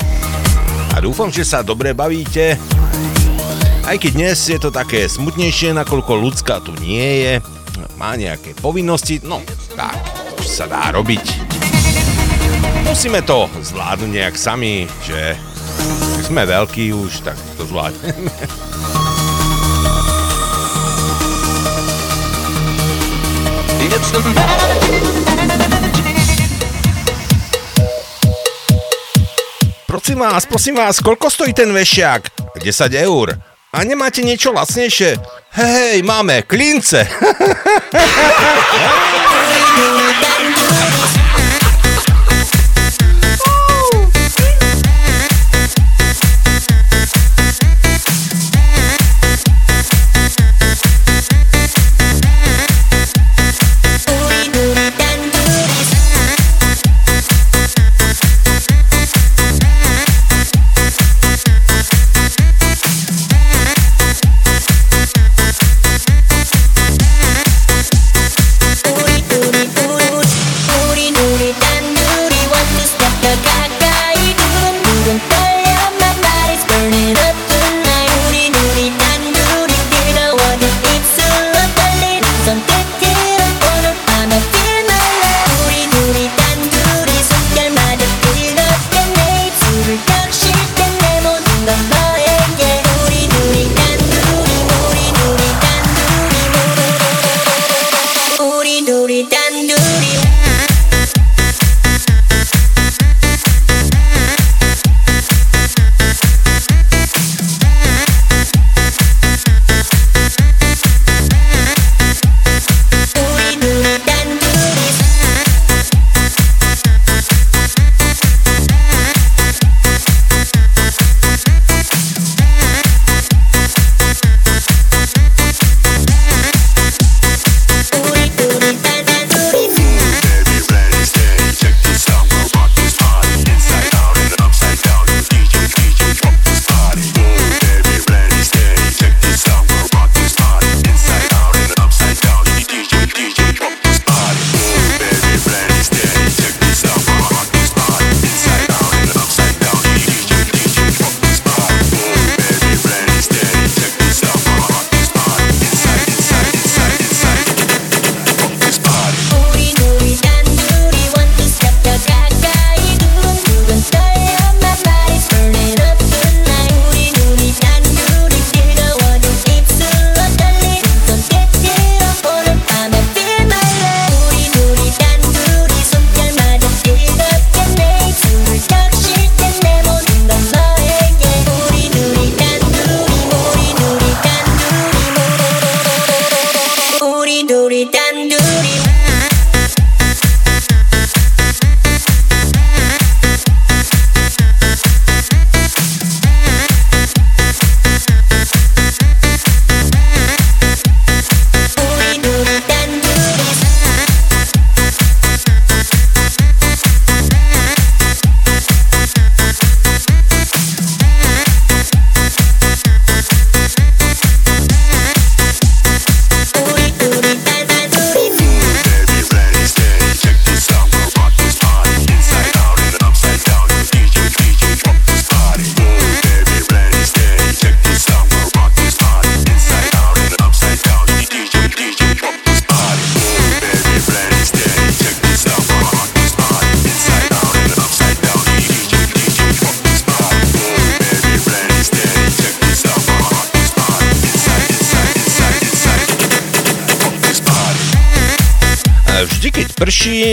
dúfam, 1.01 1.33
že 1.33 1.49
sa 1.49 1.65
dobre 1.65 1.97
bavíte. 1.97 2.61
Aj 3.89 3.97
keď 3.97 4.13
dnes 4.13 4.37
je 4.37 4.61
to 4.61 4.69
také 4.69 5.09
smutnejšie, 5.09 5.73
nakoľko 5.73 6.13
ľudská 6.13 6.61
tu 6.61 6.77
nie 6.79 7.25
je, 7.25 7.33
má 7.97 8.17
nejaké 8.17 8.53
povinnosti, 8.61 9.21
no 9.25 9.41
tak, 9.77 9.97
už 10.37 10.47
sa 10.47 10.69
dá 10.69 10.93
robiť. 10.93 11.25
Musíme 12.85 13.25
to 13.25 13.49
zvládnuť 13.65 14.11
nejak 14.13 14.37
sami, 14.37 14.85
že 15.05 15.37
sme 16.29 16.45
veľkí 16.45 16.93
už, 16.93 17.25
tak 17.25 17.37
to 17.57 17.65
zvládneme. 17.65 18.31
It's 23.91 24.11
the 25.25 25.30
Prosím 30.11 30.27
vás, 30.27 30.47
prosím 30.47 30.75
vás, 30.75 30.99
koľko 30.99 31.31
stojí 31.31 31.55
ten 31.55 31.71
vešiak? 31.71 32.35
10 32.59 32.67
eur. 33.07 33.39
A 33.71 33.87
nemáte 33.87 34.27
niečo 34.27 34.51
lacnejšie? 34.51 35.23
Hej, 35.55 36.03
máme 36.03 36.43
klince. 36.43 37.07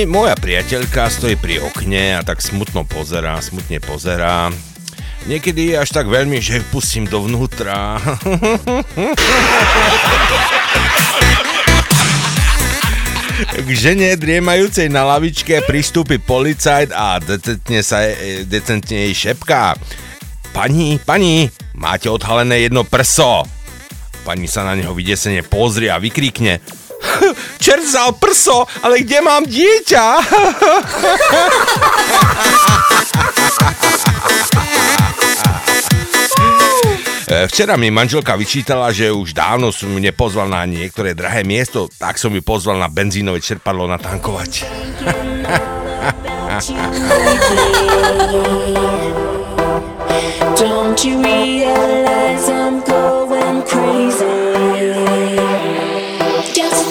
moja 0.08 0.40
priateľka 0.40 1.12
stojí 1.12 1.36
pri 1.36 1.60
okne 1.60 2.18
a 2.18 2.24
tak 2.24 2.40
smutno 2.40 2.88
pozerá, 2.88 3.38
smutne 3.44 3.84
pozerá. 3.84 4.48
Niekedy 5.28 5.76
až 5.76 5.92
tak 5.92 6.08
veľmi, 6.08 6.40
že 6.40 6.64
ju 6.64 6.64
pustím 6.72 7.04
dovnútra. 7.04 8.00
K 13.38 13.70
žene 13.70 14.18
driemajúcej 14.18 14.90
na 14.90 15.06
lavičke 15.06 15.62
pristúpi 15.68 16.18
policajt 16.18 16.90
a 16.90 17.22
decentne, 17.22 17.86
sa, 17.86 18.02
e, 18.02 18.48
decentne 18.48 19.12
jej 19.12 19.30
šepká. 19.30 19.78
Pani, 20.56 20.98
pani, 21.04 21.52
máte 21.78 22.10
odhalené 22.10 22.66
jedno 22.66 22.82
prso. 22.88 23.46
Pani 24.26 24.50
sa 24.50 24.66
na 24.66 24.74
neho 24.74 24.96
vydesene 24.96 25.46
pozrie 25.46 25.92
a 25.92 26.02
vykríkne. 26.02 26.64
Čert 27.64 27.84
vzal 27.84 28.18
prso, 28.18 28.66
ale 28.82 29.02
kde 29.02 29.20
mám 29.22 29.44
dieťa? 29.46 30.06
E, 37.28 37.44
Včera 37.52 37.76
mi 37.76 37.92
manželka 37.92 38.40
vyčítala, 38.40 38.88
že 38.96 39.12
už 39.12 39.36
dávno 39.36 39.76
som 39.76 39.92
ju 39.92 40.00
nepozval 40.00 40.48
na 40.48 40.64
niektoré 40.64 41.12
drahé 41.12 41.44
miesto, 41.44 41.92
tak 42.00 42.16
som 42.16 42.32
ju 42.32 42.40
pozval 42.40 42.80
na 42.80 42.88
benzínové 42.88 43.44
čerpadlo 43.44 43.84
natankovať. 43.84 44.64
Don't 50.56 51.04
you 51.04 51.20
realize 51.20 52.48
I'm 52.48 52.80
going 52.88 53.62
crazy? 53.68 54.37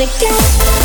I'm 0.00 0.06
trying 0.06 0.77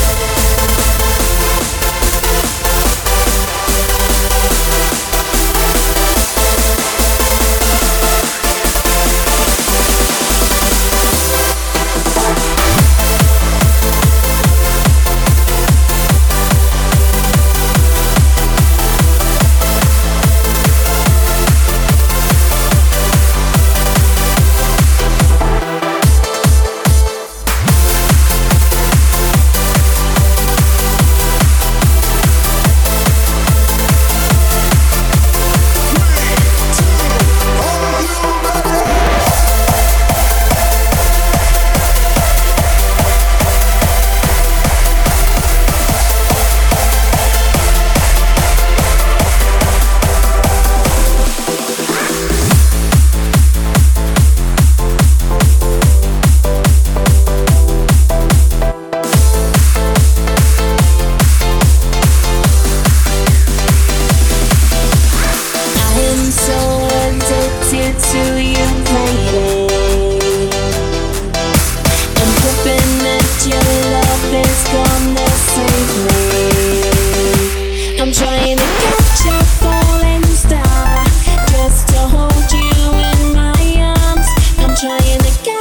to 85.41 85.51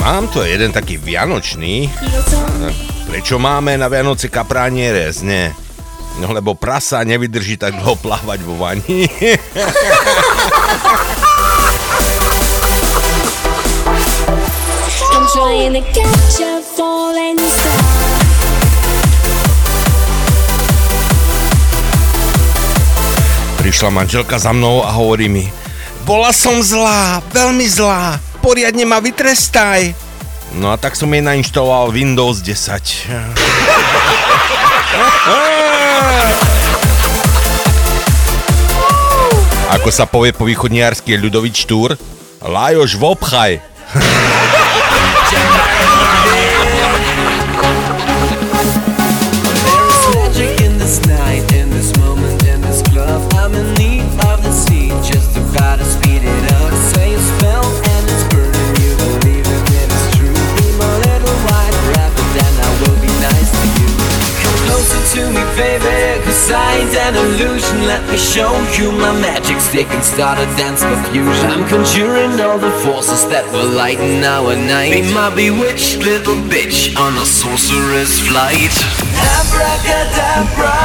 Mám 0.00 0.32
tu 0.32 0.40
jeden 0.42 0.72
taký 0.72 0.96
vianočný. 0.96 1.92
Prečo 3.06 3.36
máme 3.38 3.76
na 3.76 3.86
Vianoce 3.86 4.32
kapraniere? 4.32 5.12
Nie. 5.22 5.52
No 6.18 6.32
lebo 6.34 6.58
prasa 6.58 7.04
nevydrží 7.04 7.60
tak 7.60 7.76
dlho 7.78 7.94
plávať 8.00 8.40
vo 8.42 8.58
vani. 8.58 9.06
To. 15.80 16.02
Prišla 23.60 23.90
manželka 23.92 24.40
za 24.40 24.50
mnou 24.50 24.82
a 24.82 24.90
hovorí 24.90 25.30
mi 25.30 25.46
Bola 26.02 26.34
som 26.34 26.58
zlá, 26.58 27.22
veľmi 27.30 27.68
zlá, 27.70 28.18
poriadne 28.40 28.88
ma 28.88 28.98
vytrestaj. 28.98 29.94
No 30.56 30.72
a 30.72 30.76
tak 30.80 30.98
som 30.98 31.06
jej 31.12 31.22
nainštaloval 31.22 31.94
Windows 31.94 32.42
10. 32.42 32.82
Ako 39.70 39.88
sa 39.94 40.10
povie 40.10 40.34
po 40.34 40.42
východniarsky 40.42 41.14
je 41.14 41.22
ľudový 41.22 41.54
štúr, 41.54 41.94
Lajoš 42.42 42.98
vobchaj. 42.98 43.69
An 67.10 67.16
illusion. 67.16 67.86
Let 67.86 68.02
me 68.08 68.16
show 68.16 68.50
you 68.78 68.92
my 68.92 69.12
magic 69.20 69.58
stick 69.60 69.88
and 69.90 70.02
start 70.04 70.38
a 70.38 70.46
dance 70.56 70.82
confusion. 70.82 71.50
I'm 71.50 71.66
conjuring 71.68 72.40
all 72.40 72.58
the 72.58 72.70
forces 72.84 73.26
that 73.28 73.44
will 73.52 73.68
lighten 73.68 74.22
our 74.22 74.54
night. 74.54 74.92
Be 74.92 75.02
my 75.12 75.34
bewitched 75.34 75.98
little 75.98 76.36
bitch 76.52 76.96
on 76.96 77.12
a 77.18 77.26
sorcerer's 77.26 78.18
flight. 78.28 78.74
Abracadabra, 79.38 80.78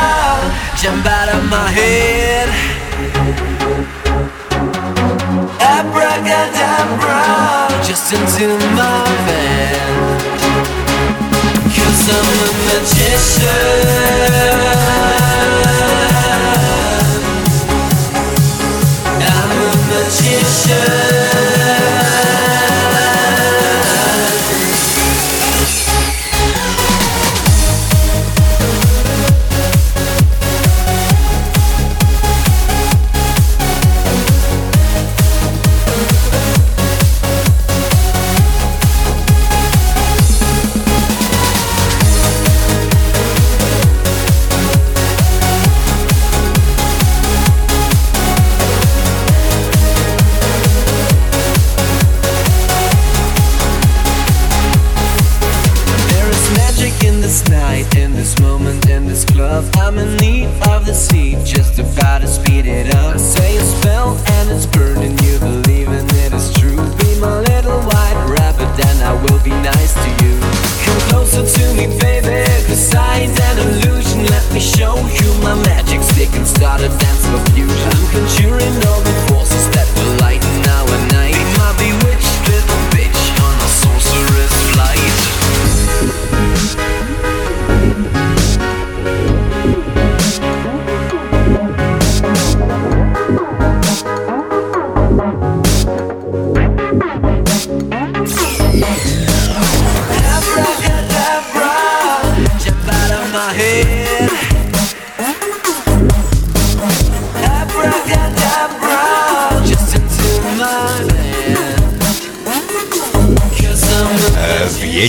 jump 0.81 1.05
out 1.05 1.29
of 1.35 1.43
my 1.49 1.69
head. 1.69 2.49
Abracadabra, 5.77 7.21
just 7.85 8.13
into 8.13 8.47
my 8.73 9.05
bed. 9.27 9.77
Cause 11.75 12.09
I'm 12.17 12.29
a 12.45 12.51
magician. 12.69 14.15
should 20.67 21.24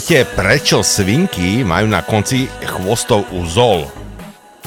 Viete, 0.07 0.39
prečo 0.39 0.87
svinky 0.87 1.67
majú 1.67 1.91
na 1.91 1.99
konci 1.99 2.47
chvostov 2.63 3.27
úzol? 3.35 3.91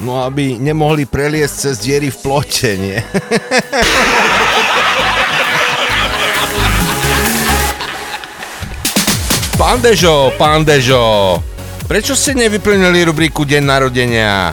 No 0.04 0.20
aby 0.20 0.60
nemohli 0.60 1.08
preliesť 1.08 1.54
cez 1.56 1.80
diery 1.80 2.12
v 2.12 2.18
plote, 2.20 2.76
nie? 2.76 3.00
pán 9.56 9.80
Dežo, 9.80 10.28
pán 10.36 10.60
Dežo, 10.60 11.40
prečo 11.88 12.12
ste 12.12 12.36
nevyplnili 12.36 13.08
rubriku 13.08 13.48
Deň 13.48 13.64
narodenia? 13.64 14.52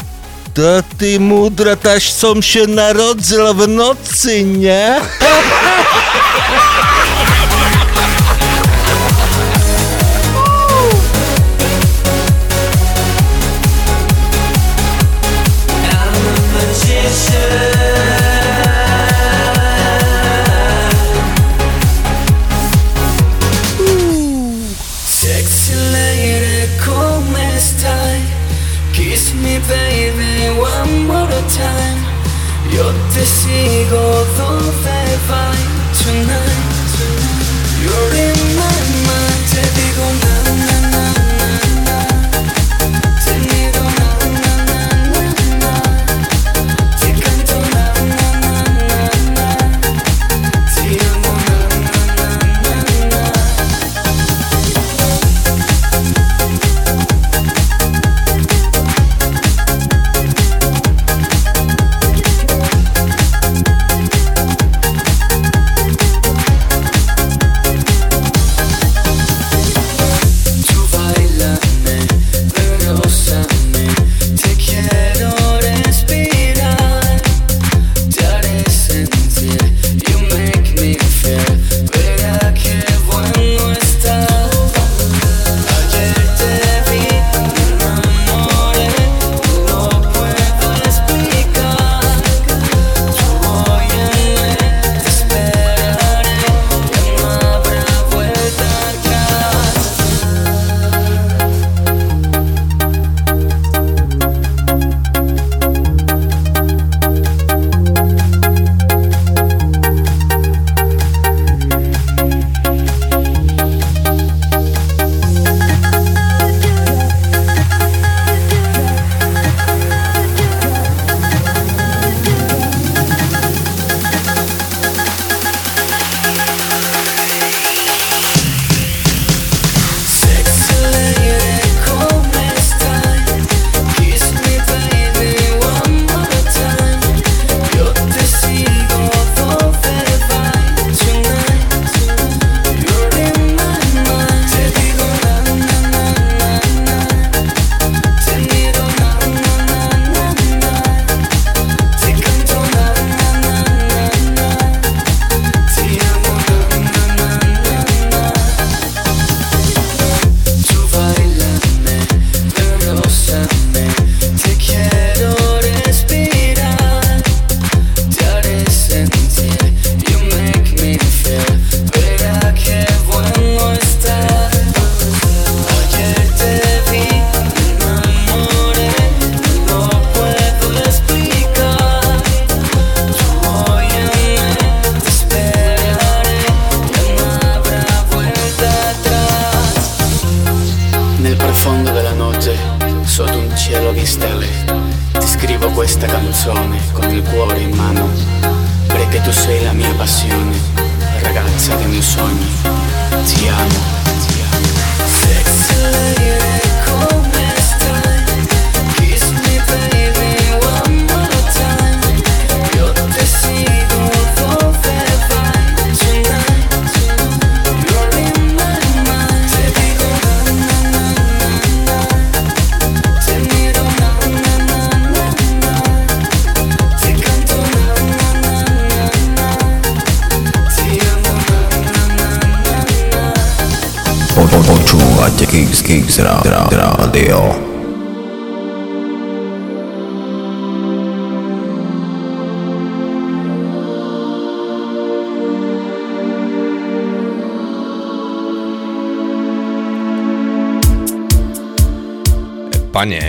To 0.55 0.80
ty 0.95 1.19
múdra, 1.19 1.76
taž 1.76 2.15
som 2.15 2.39
še 2.39 2.64
narodzila 2.64 3.51
v 3.51 3.68
noci, 3.68 4.39
ne? 4.55 5.03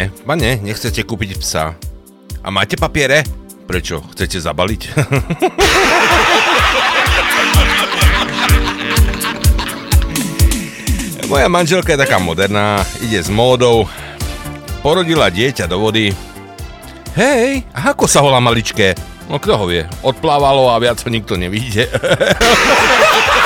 Pane, 0.06 0.62
nechcete 0.62 1.02
kúpiť 1.02 1.42
psa? 1.42 1.74
A 2.44 2.48
máte 2.54 2.78
papiere? 2.78 3.26
Prečo? 3.66 4.00
Chcete 4.14 4.38
zabaliť? 4.38 4.82
Moja 11.28 11.44
manželka 11.44 11.92
je 11.92 12.00
taká 12.00 12.16
moderná, 12.16 12.80
ide 13.04 13.20
s 13.20 13.28
módou, 13.28 13.84
porodila 14.80 15.28
dieťa 15.28 15.68
do 15.68 15.76
vody. 15.76 16.16
Hej, 17.12 17.68
a 17.76 17.92
ako 17.92 18.08
sa 18.08 18.24
volá 18.24 18.40
maličké? 18.40 18.96
No 19.28 19.36
kto 19.36 19.60
ho 19.60 19.68
vie? 19.68 19.84
Odplávalo 20.00 20.72
a 20.72 20.80
viac 20.80 20.96
ho 21.04 21.08
nikto 21.12 21.36
nevidie. 21.36 21.84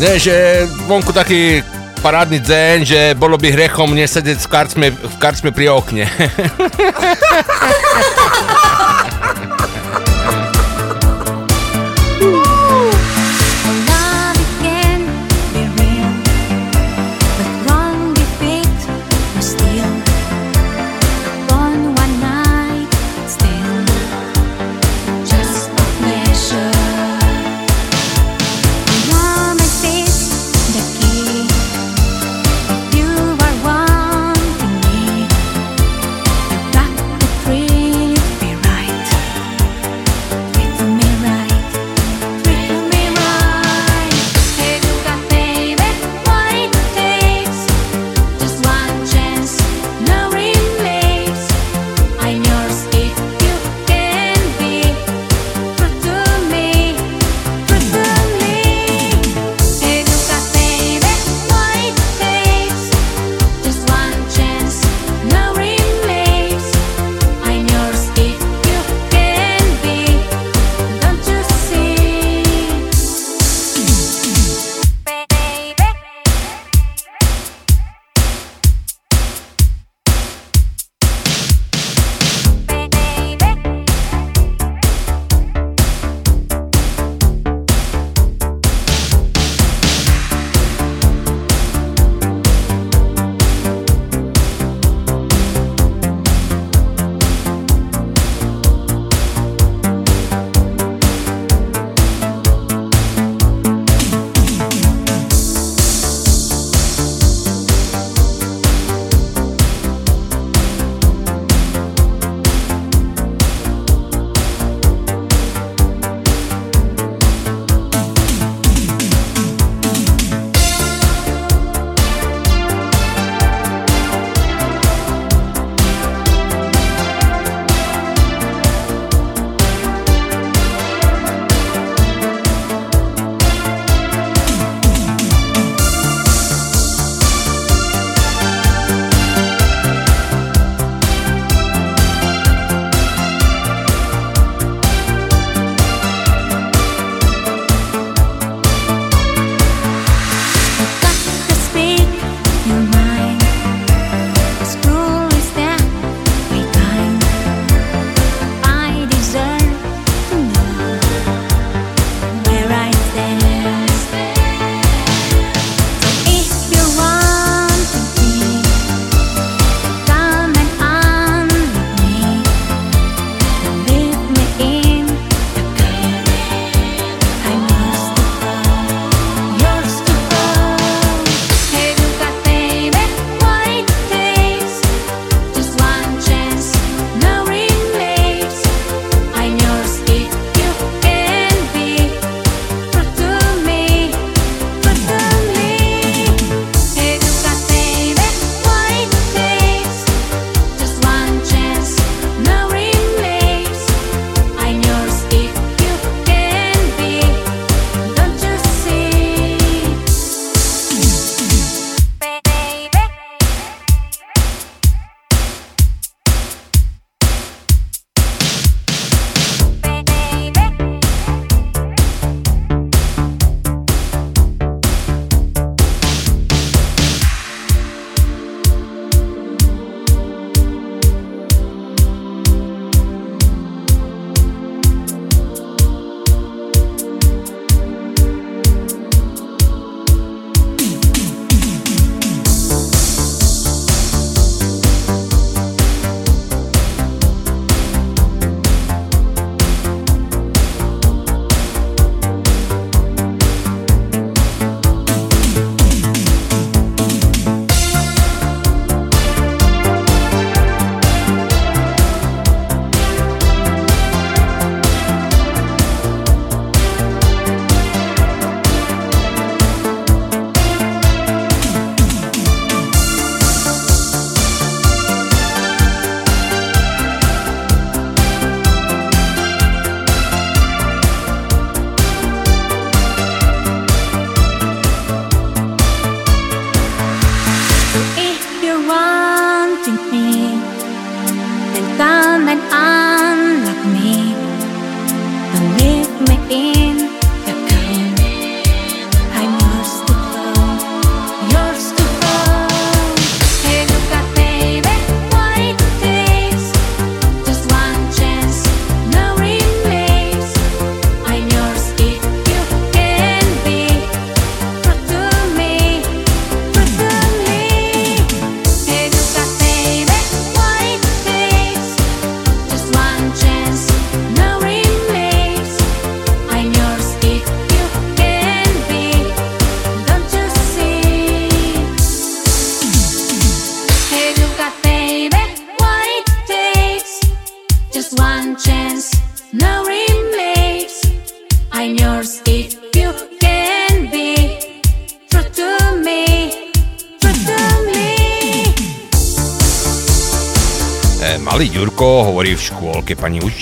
Nie, 0.00 0.16
že 0.16 0.64
vonku 0.88 1.12
taký 1.12 1.60
parádny 2.00 2.40
dzen, 2.40 2.88
že 2.88 3.12
bolo 3.12 3.36
by 3.36 3.52
hrechom 3.52 3.92
nesedieť 3.92 4.40
v 4.40 4.48
karcme, 4.48 4.86
v 4.96 5.16
karcme 5.20 5.52
pri 5.52 5.68
okne. 5.68 6.08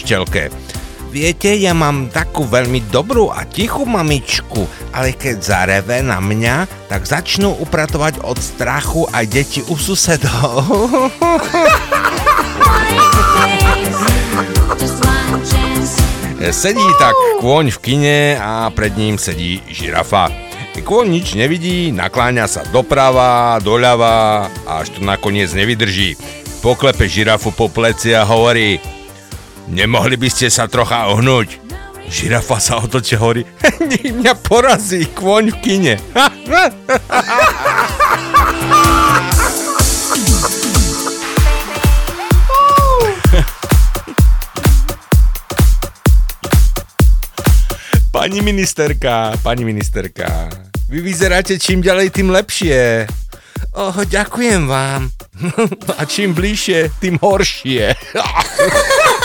učiteľke. 0.09 0.49
Viete, 1.13 1.53
ja 1.57 1.77
mám 1.77 2.09
takú 2.09 2.49
veľmi 2.49 2.89
dobrú 2.89 3.29
a 3.29 3.45
tichú 3.45 3.85
mamičku, 3.85 4.65
ale 4.97 5.13
keď 5.13 5.37
zareve 5.41 6.01
na 6.01 6.17
mňa, 6.17 6.89
tak 6.89 7.05
začnú 7.05 7.53
upratovať 7.61 8.25
od 8.25 8.41
strachu 8.41 9.05
aj 9.13 9.25
deti 9.29 9.61
u 9.69 9.77
susedov. 9.77 10.65
Sedí 16.49 16.89
tak 16.97 17.17
kôň 17.45 17.69
v 17.69 17.79
kine 17.85 18.19
a 18.41 18.73
pred 18.73 18.97
ním 18.97 19.21
sedí 19.21 19.61
žirafa. 19.69 20.33
Kôň 20.81 21.21
nič 21.21 21.37
nevidí, 21.37 21.93
nakláňa 21.93 22.49
sa 22.49 22.65
doprava, 22.73 23.61
doľava, 23.61 24.49
až 24.65 24.97
to 24.97 25.01
nakoniec 25.05 25.53
nevydrží. 25.53 26.17
Poklepe 26.65 27.05
žirafu 27.05 27.53
po 27.53 27.69
pleci 27.69 28.17
a 28.17 28.25
hovorí– 28.25 28.81
Nemohli 29.69 30.17
by 30.17 30.33
ste 30.33 30.49
sa 30.49 30.65
trocha 30.65 31.13
ohnúť? 31.13 31.61
Žirafa 32.09 32.57
sa 32.57 32.81
otočí 32.81 33.21
hovorí, 33.21 33.45
nech 33.85 34.17
mňa 34.17 34.33
porazí 34.41 35.05
kvoň 35.13 35.53
v 35.53 35.57
kine. 35.61 35.95
Pani 48.09 48.41
ministerka, 48.43 49.37
pani 49.45 49.63
ministerka, 49.63 50.51
vy 50.91 50.99
vyzeráte 51.05 51.55
čím 51.61 51.85
ďalej, 51.85 52.11
tým 52.11 52.35
lepšie. 52.35 53.07
Oh, 53.79 53.95
ďakujem 53.95 54.67
vám. 54.67 55.13
A 56.01 56.03
čím 56.03 56.35
bližšie, 56.35 56.91
tým 56.99 57.21
horšie. 57.23 57.95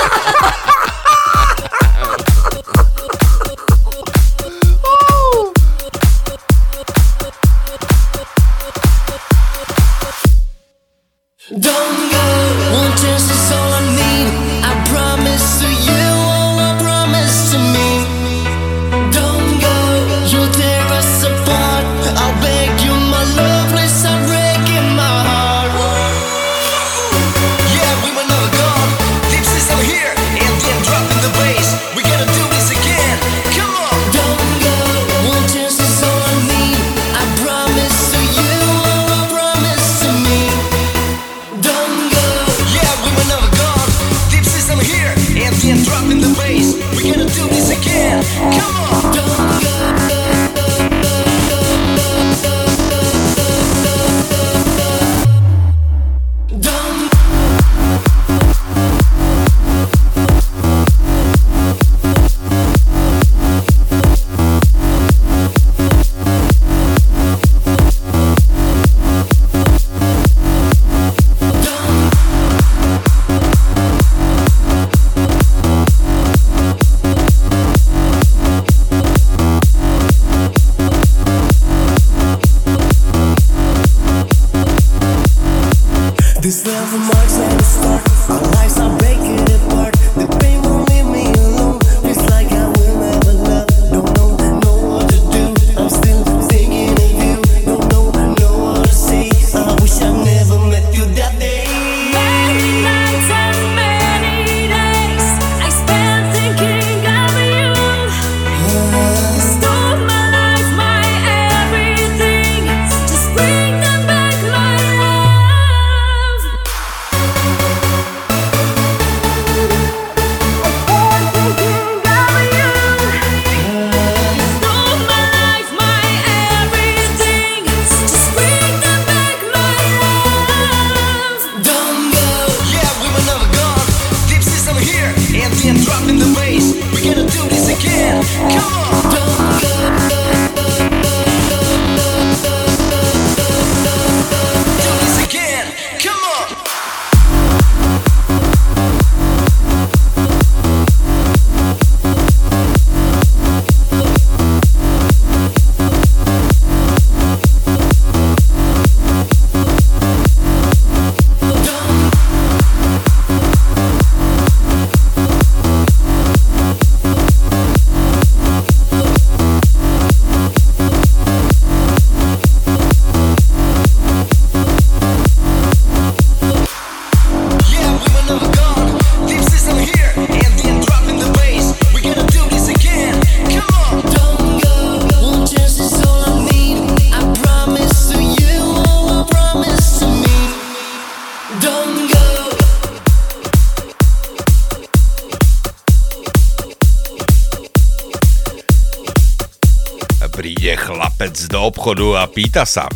obchodu 201.83 202.15
a 202.15 202.31
pýta 202.31 202.63
sa. 202.63 202.87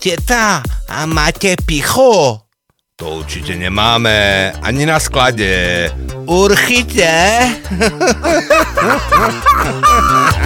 Teta, 0.00 0.64
a 0.88 1.04
máte 1.04 1.52
picho? 1.68 2.40
To 2.96 3.20
určite 3.20 3.52
nemáme, 3.52 4.56
ani 4.64 4.88
na 4.88 4.96
sklade. 4.96 5.92
Urchite. 6.24 7.12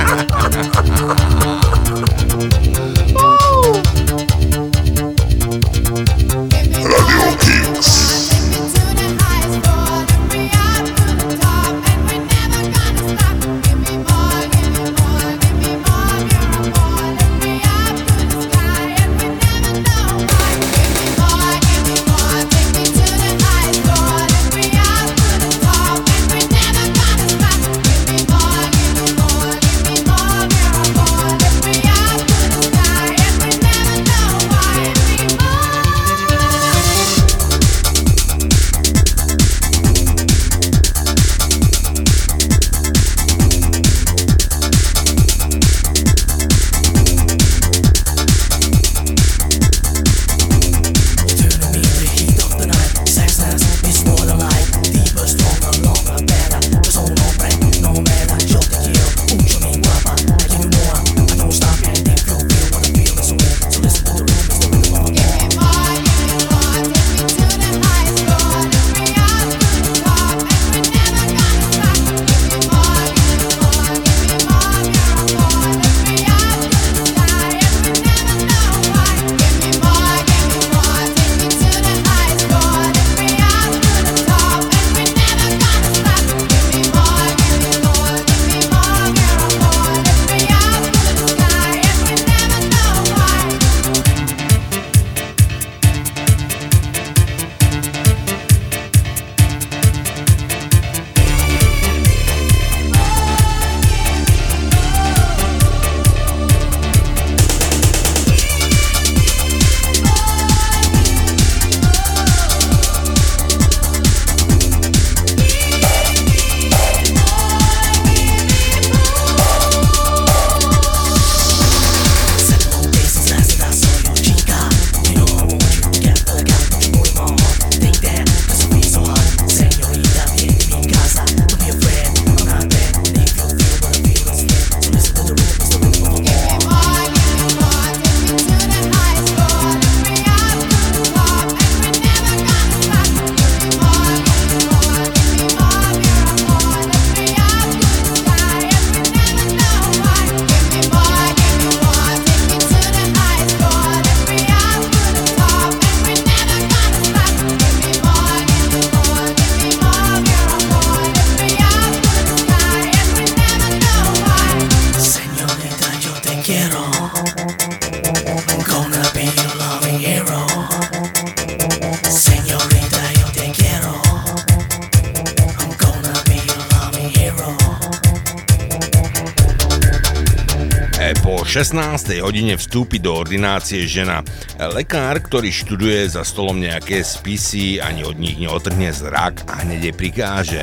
vstúpi 182.71 183.03
do 183.03 183.19
ordinácie 183.19 183.83
žena. 183.83 184.23
Lekár, 184.55 185.19
ktorý 185.19 185.51
študuje 185.51 186.07
za 186.07 186.23
stolom 186.23 186.55
nejaké 186.55 187.03
spisy, 187.03 187.83
ani 187.83 188.07
od 188.07 188.15
nich 188.15 188.39
neotrhne 188.39 188.95
zrak 188.95 189.43
a 189.51 189.67
hneď 189.67 189.91
jej 189.91 189.95
prikáže. 189.99 190.63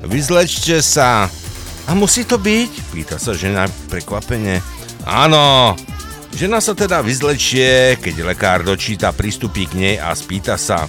Vyzlečte 0.00 0.80
sa. 0.80 1.28
A 1.84 1.92
musí 1.92 2.24
to 2.24 2.40
byť? 2.40 2.96
Pýta 2.96 3.20
sa 3.20 3.36
žena 3.36 3.68
prekvapene. 3.92 4.64
Áno. 5.04 5.76
Žena 6.32 6.64
sa 6.64 6.72
teda 6.72 7.04
vyzlečie, 7.04 8.00
keď 8.00 8.24
lekár 8.24 8.64
dočíta, 8.64 9.12
pristupí 9.12 9.68
k 9.68 9.76
nej 9.76 9.94
a 10.00 10.16
spýta 10.16 10.56
sa. 10.56 10.88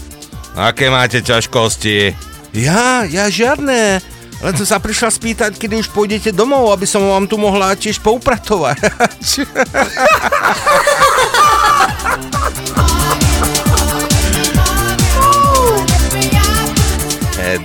Aké 0.56 0.88
máte 0.88 1.19
ťažkosti? 1.19 2.15
Ja, 2.56 3.03
ja 3.03 3.27
žiadne. 3.27 3.99
Len 4.44 4.53
som 4.60 4.68
sa 4.68 4.84
prišla 4.84 5.10
spýtať, 5.15 5.52
kedy 5.56 5.80
už 5.80 5.95
pôjdete 5.95 6.36
domov, 6.36 6.76
aby 6.76 6.84
som 6.84 7.07
vám 7.07 7.23
tu 7.23 7.40
mohla 7.40 7.72
tiež 7.72 8.03
poupratovať. 8.03 8.77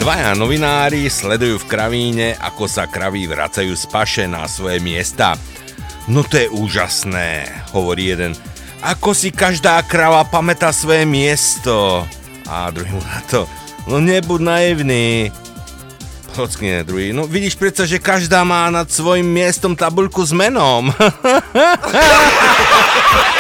Dvaja 0.01 0.39
novinári 0.39 1.11
sledujú 1.11 1.61
v 1.61 1.69
kravíne, 1.69 2.39
ako 2.39 2.71
sa 2.71 2.87
kraví 2.87 3.27
vracajú 3.27 3.75
z 3.75 3.85
paše 3.91 4.25
na 4.31 4.47
svoje 4.47 4.79
miesta. 4.79 5.35
No 6.07 6.23
to 6.25 6.41
je 6.41 6.49
úžasné, 6.49 7.45
hovorí 7.75 8.15
jeden. 8.15 8.33
Ako 8.81 9.13
si 9.13 9.29
každá 9.29 9.83
krava 9.85 10.25
pamätá 10.25 10.73
svoje 10.73 11.05
miesto. 11.05 12.09
A 12.49 12.73
druhý 12.73 12.97
mu 12.97 13.03
na 13.05 13.21
to. 13.29 13.45
No 13.85 14.01
nebuď 14.01 14.41
naivný. 14.41 15.29
Hockne 16.41 16.89
druhý. 16.89 17.13
No 17.13 17.29
vidíš 17.29 17.61
predsa, 17.61 17.85
že 17.85 18.01
každá 18.01 18.41
má 18.49 18.73
nad 18.73 18.89
svojim 18.89 19.29
miestom 19.29 19.77
tabuľku 19.77 20.25
s 20.25 20.33
menom. 20.33 20.89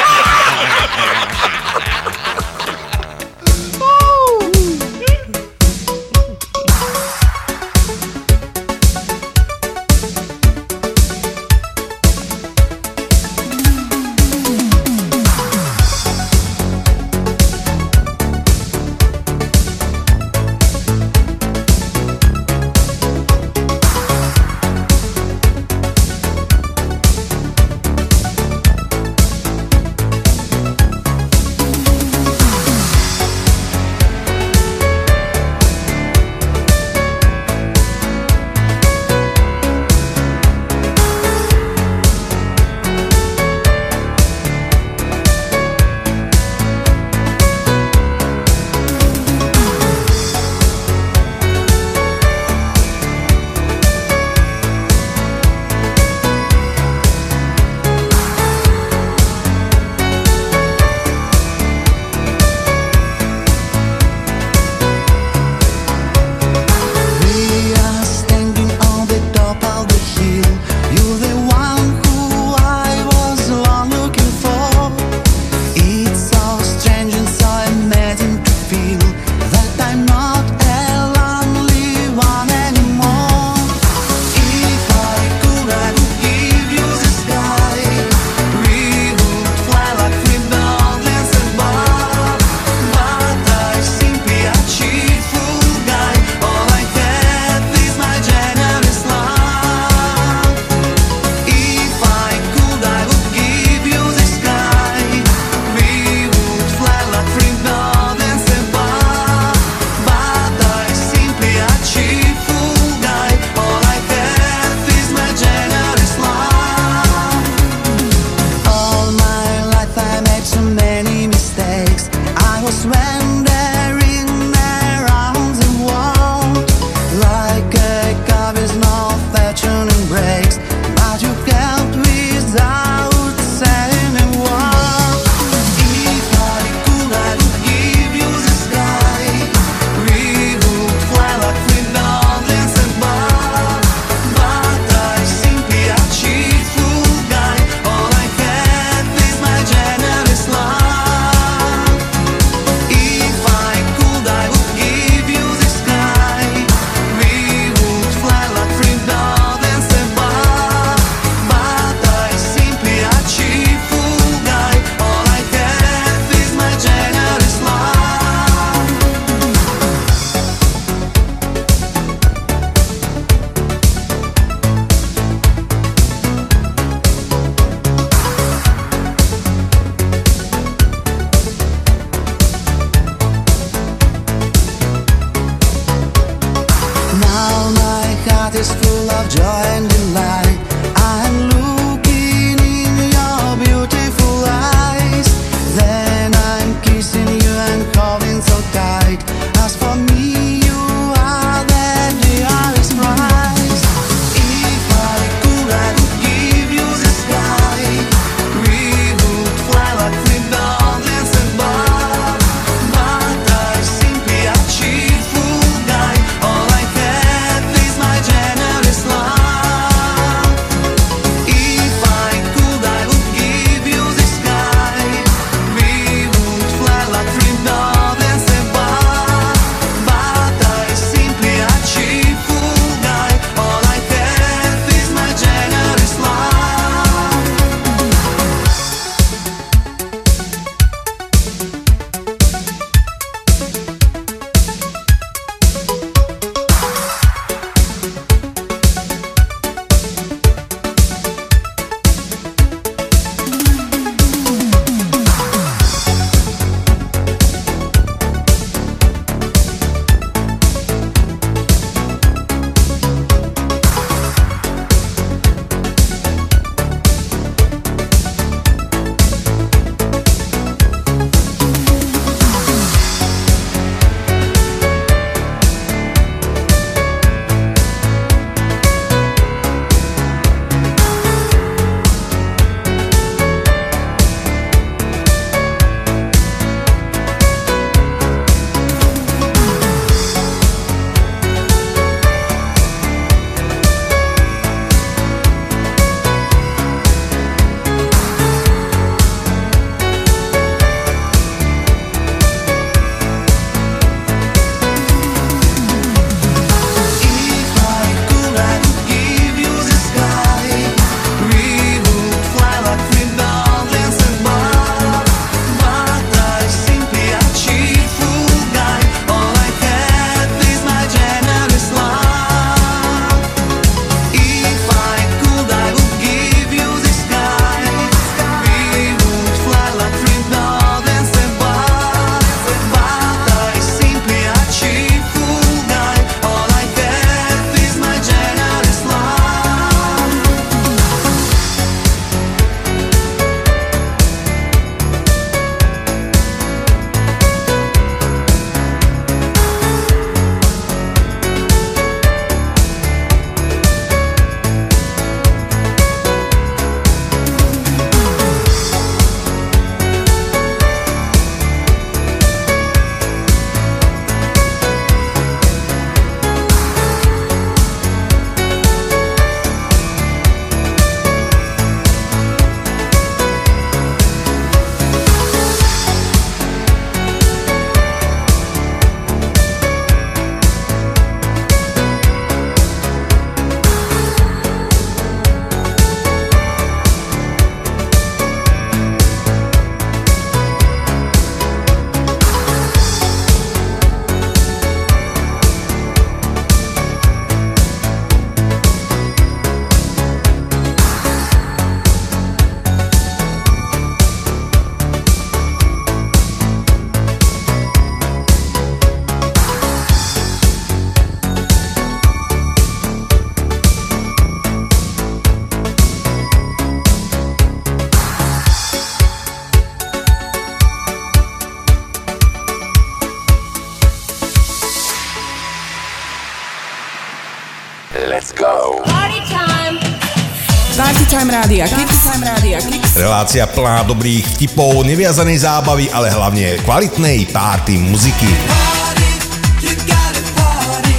Rádia 431.60 431.84
Kix. 431.92 432.40
Kix. 432.88 433.20
Relácia 433.20 433.68
plná 433.68 434.08
dobrých 434.08 434.48
vtipov, 434.56 435.04
neviazanej 435.04 435.60
zábavy, 435.60 436.08
ale 436.08 436.32
hlavne 436.32 436.80
kvalitnej 436.88 437.52
párty 437.52 438.00
muziky. 438.00 438.48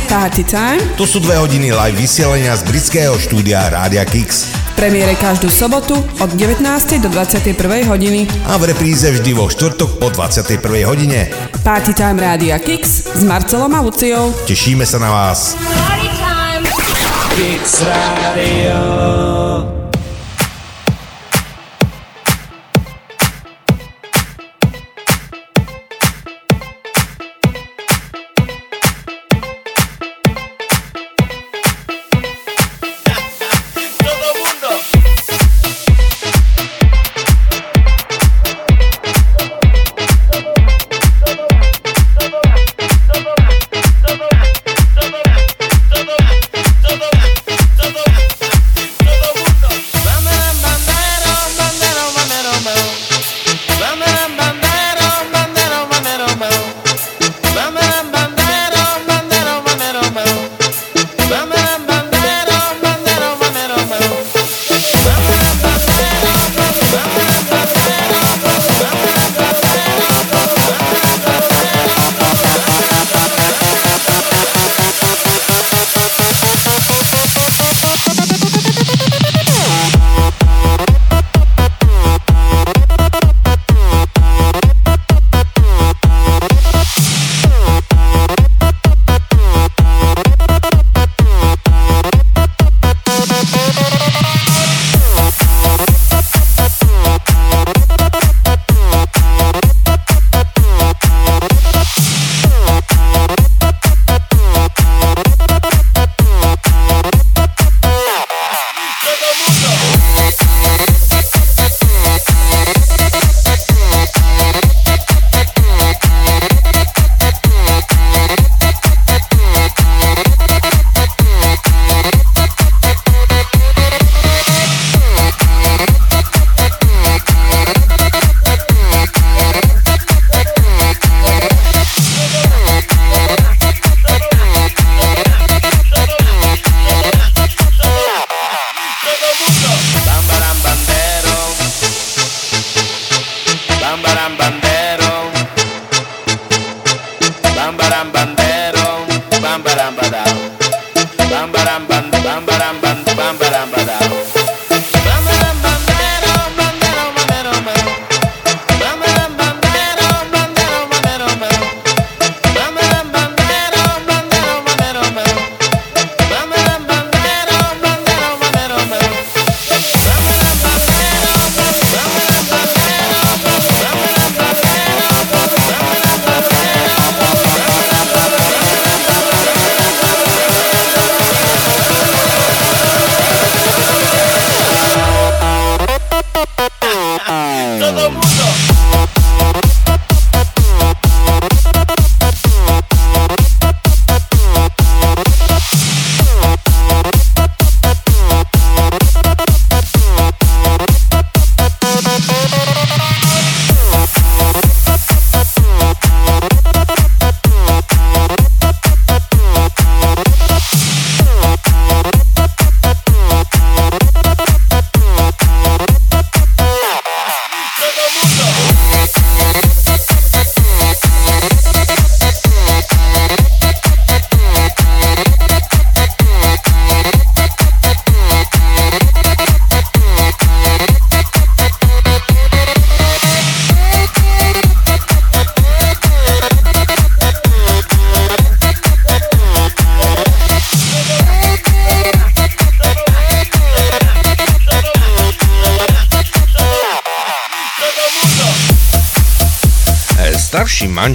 Party 0.09 0.41
Time. 0.41 0.81
To 0.97 1.05
sú 1.05 1.21
dve 1.21 1.37
hodiny 1.37 1.69
live 1.69 1.93
vysielania 1.93 2.57
z 2.57 2.65
britského 2.65 3.21
štúdia 3.21 3.69
Rádia 3.69 4.01
Kix. 4.01 4.49
Premiére 4.73 5.13
každú 5.13 5.45
sobotu 5.45 5.93
od 6.01 6.29
19. 6.33 6.65
do 7.05 7.13
21. 7.13 7.53
hodiny. 7.85 8.25
A 8.49 8.57
v 8.57 8.73
repríze 8.73 9.13
vždy 9.13 9.37
vo 9.37 9.45
štvrtok 9.45 10.01
po 10.01 10.09
21. 10.09 10.57
hodine. 10.89 11.29
Party 11.61 11.93
Time 11.93 12.17
Rádia 12.17 12.57
Kix 12.57 13.13
s 13.13 13.21
Marcelom 13.21 13.77
a 13.77 13.85
Luciou. 13.85 14.33
Tešíme 14.49 14.89
sa 14.89 14.97
na 14.97 15.13
vás. 15.13 15.53
Party 15.53 16.09
time. 16.17 16.65
Kicks 17.37 17.85
Radio. 17.85 19.20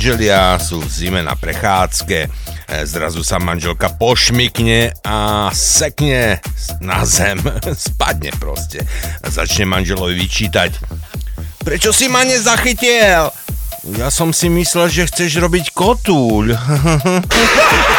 Manželia 0.07 0.55
sú 0.63 0.79
v 0.79 0.87
zime 0.87 1.19
na 1.19 1.35
prechádzke. 1.35 2.19
E, 2.23 2.29
Zrazu 2.87 3.27
sa 3.27 3.43
manželka 3.43 3.91
pošmikne 3.91 4.95
a 5.03 5.51
sekne 5.51 6.39
na 6.79 7.03
zem. 7.03 7.43
Spadne 7.75 8.31
proste. 8.39 8.87
A 9.19 9.27
začne 9.35 9.67
manželovi 9.67 10.15
vyčítať. 10.15 10.79
Prečo 11.59 11.91
si 11.91 12.07
ma 12.07 12.23
nezachytil? 12.23 13.35
Ja 13.99 14.09
som 14.15 14.31
si 14.31 14.47
myslel, 14.47 14.95
že 14.95 15.11
chceš 15.11 15.43
robiť 15.43 15.75
kotúľ. 15.75 16.55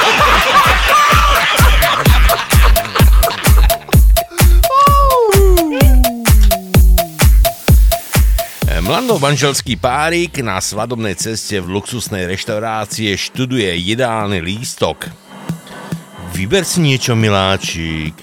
Manželský 9.16 9.80
párik 9.80 10.44
na 10.44 10.60
svadobnej 10.60 11.16
ceste 11.16 11.64
v 11.64 11.80
luxusnej 11.80 12.28
reštaurácie 12.28 13.16
študuje 13.16 13.72
ideálny 13.96 14.44
lístok. 14.44 15.08
Vyber 16.36 16.68
si 16.68 16.84
niečo, 16.84 17.16
miláčik. 17.16 18.20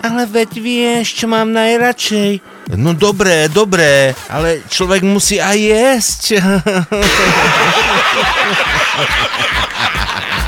Ale 0.00 0.24
veď 0.24 0.64
vieš, 0.64 1.20
čo 1.20 1.28
mám 1.28 1.52
najradšej. 1.52 2.40
No 2.72 2.96
dobré, 2.96 3.52
dobré, 3.52 4.16
ale 4.32 4.64
človek 4.72 5.04
musí 5.04 5.36
aj 5.36 5.58
jesť. 5.60 6.40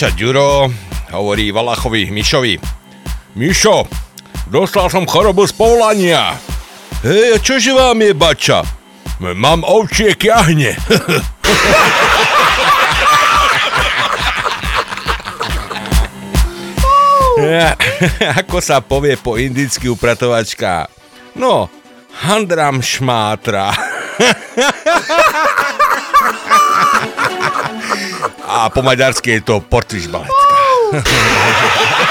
Miča 0.00 0.16
Ďuro 0.16 0.64
hovorí 1.12 1.52
Valachovi 1.52 2.08
Mišovi. 2.08 2.56
Mišo, 3.36 3.84
dostal 4.48 4.88
som 4.88 5.04
chorobu 5.04 5.44
z 5.44 5.52
povolania. 5.52 6.40
Hej, 7.04 7.36
a 7.36 7.38
čože 7.44 7.76
vám 7.76 8.00
je, 8.00 8.16
bača? 8.16 8.64
Mám 9.20 9.60
ovčie 9.60 10.16
jahne. 10.16 10.72
Ako 18.40 18.64
sa 18.64 18.80
povie 18.80 19.20
po 19.20 19.36
indicky 19.36 19.84
upratovačka? 19.84 20.88
No, 21.36 21.68
handram 22.24 22.80
šmátra. 22.80 23.68
A 28.50 28.66
po 28.66 28.82
maďarsky 28.82 29.38
je 29.38 29.46
to 29.46 29.62
portriž 29.62 30.10
baletka. 30.10 30.34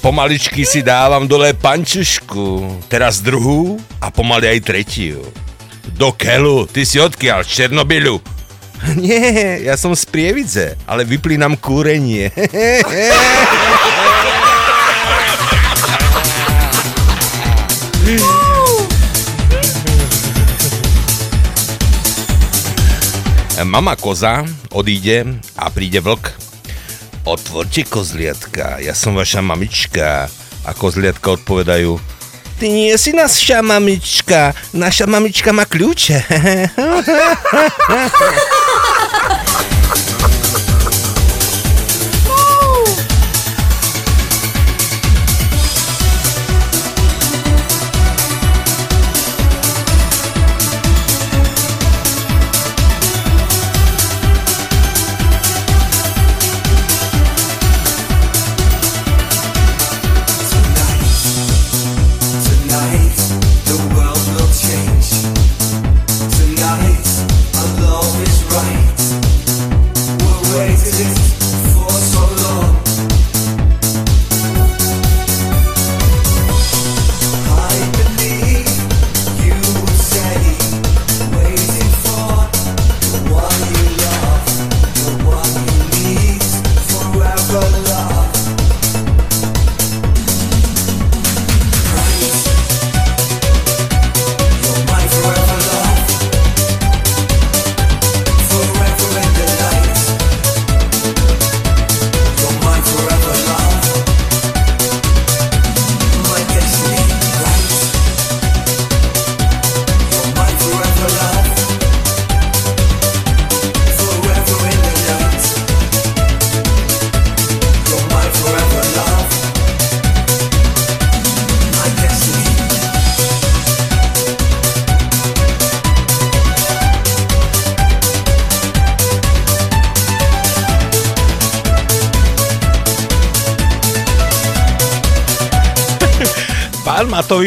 Pomaličky 0.00 0.64
si 0.64 0.80
dávam 0.80 1.28
dole 1.28 1.52
pančušku, 1.52 2.80
teraz 2.88 3.20
druhú 3.20 3.76
a 4.00 4.08
pomaly 4.08 4.56
aj 4.56 4.64
tretiu. 4.64 5.20
Do 5.92 6.16
Kelu, 6.16 6.64
ty 6.64 6.88
si 6.88 6.96
odkiaľ, 6.96 7.44
z 7.44 7.48
Černobylu? 7.52 8.16
Nie, 9.04 9.60
ja 9.68 9.76
som 9.76 9.92
z 9.92 10.08
Prievidze, 10.08 10.80
ale 10.88 11.04
vyplínam 11.04 11.60
kúrenie. 11.60 12.32
E, 23.58 23.64
mama 23.64 23.96
koza 23.96 24.44
odíde 24.70 25.26
a 25.58 25.70
príde 25.70 25.98
vlk. 25.98 26.30
Otvorte 27.26 27.82
kozliatka, 27.82 28.78
ja 28.78 28.94
som 28.94 29.18
vaša 29.18 29.42
mamička. 29.42 30.30
A 30.62 30.70
kozliatka 30.76 31.34
odpovedajú, 31.34 31.98
ty 32.62 32.70
nie 32.70 32.94
si 32.94 33.10
naša 33.16 33.62
mamička, 33.62 34.54
naša 34.70 35.10
mamička 35.10 35.50
má 35.50 35.66
kľúče. 35.66 36.22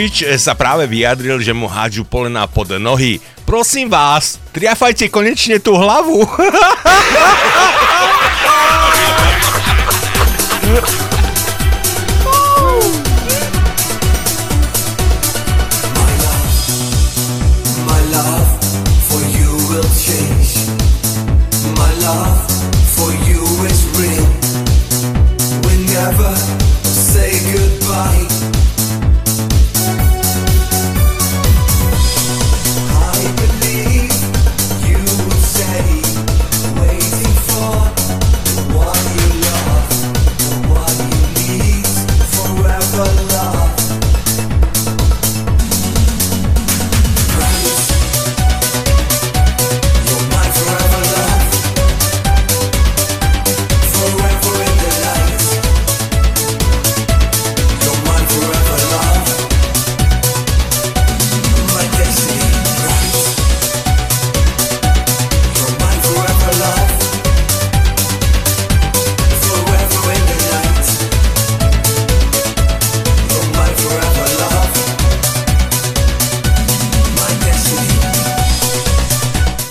Matovič 0.02 0.26
sa 0.42 0.58
práve 0.58 0.90
vyjadril, 0.90 1.38
že 1.46 1.54
mu 1.54 1.70
hádžu 1.70 2.02
polena 2.02 2.50
pod 2.50 2.74
nohy. 2.82 3.22
Prosím 3.46 3.86
vás, 3.86 4.42
triafajte 4.50 5.14
konečne 5.14 5.62
tú 5.62 5.78
hlavu. 5.78 6.26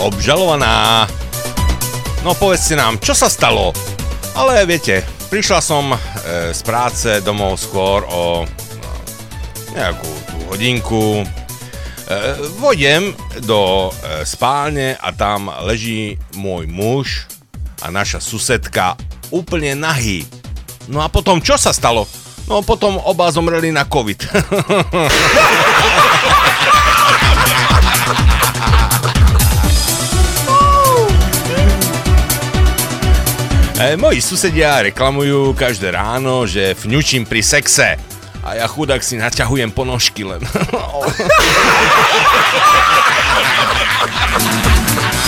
Obžalovaná. 0.00 1.04
No 2.24 2.32
povedzte 2.32 2.72
nám, 2.72 2.96
čo 3.04 3.12
sa 3.12 3.28
stalo? 3.28 3.76
Ale 4.32 4.64
viete, 4.64 5.04
prišla 5.28 5.60
som 5.60 5.92
e, 5.92 5.98
z 6.56 6.60
práce 6.64 7.20
domov 7.20 7.60
skôr 7.60 8.08
o 8.08 8.48
no, 8.48 8.90
nejakú 9.76 10.08
tú 10.24 10.36
hodinku. 10.48 11.20
E, 11.20 11.24
vodem 12.56 13.12
do 13.44 13.92
e, 13.92 14.24
spálne 14.24 14.96
a 14.96 15.12
tam 15.12 15.52
leží 15.68 16.16
môj 16.32 16.64
muž 16.64 17.28
a 17.84 17.92
naša 17.92 18.24
susedka 18.24 18.96
úplne 19.28 19.76
nahý. 19.76 20.24
No 20.88 21.04
a 21.04 21.12
potom 21.12 21.44
čo 21.44 21.60
sa 21.60 21.76
stalo? 21.76 22.08
No 22.48 22.64
potom 22.64 22.96
oba 23.04 23.28
zomreli 23.28 23.68
na 23.68 23.84
COVID. 23.84 24.20
E, 33.80 33.96
moji 33.96 34.20
susedia 34.20 34.84
reklamujú 34.84 35.56
každé 35.56 35.96
ráno, 35.96 36.44
že 36.44 36.76
fňučím 36.76 37.24
pri 37.24 37.40
sexe. 37.40 37.96
A 38.44 38.60
ja 38.60 38.68
chudák 38.68 39.00
si 39.00 39.16
naťahujem 39.16 39.72
ponožky 39.72 40.20
len. 40.20 40.44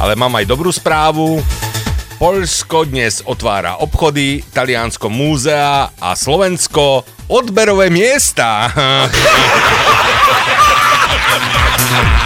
Ale 0.00 0.16
mám 0.16 0.32
aj 0.40 0.48
dobrú 0.48 0.72
správu. 0.72 1.44
Poľsko 2.16 2.88
dnes 2.88 3.20
otvára 3.28 3.76
obchody, 3.84 4.40
Taliansko 4.48 5.12
múzea 5.12 5.92
a 5.92 6.16
Slovensko 6.16 7.04
odberové 7.28 7.92
miesta. 7.92 8.72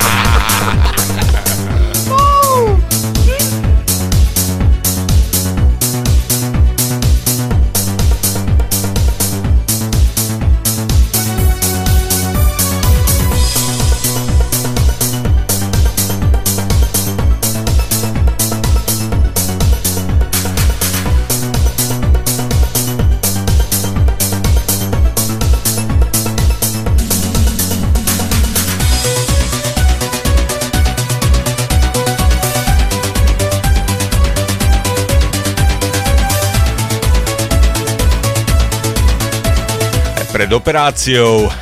operáciou. 40.65 41.53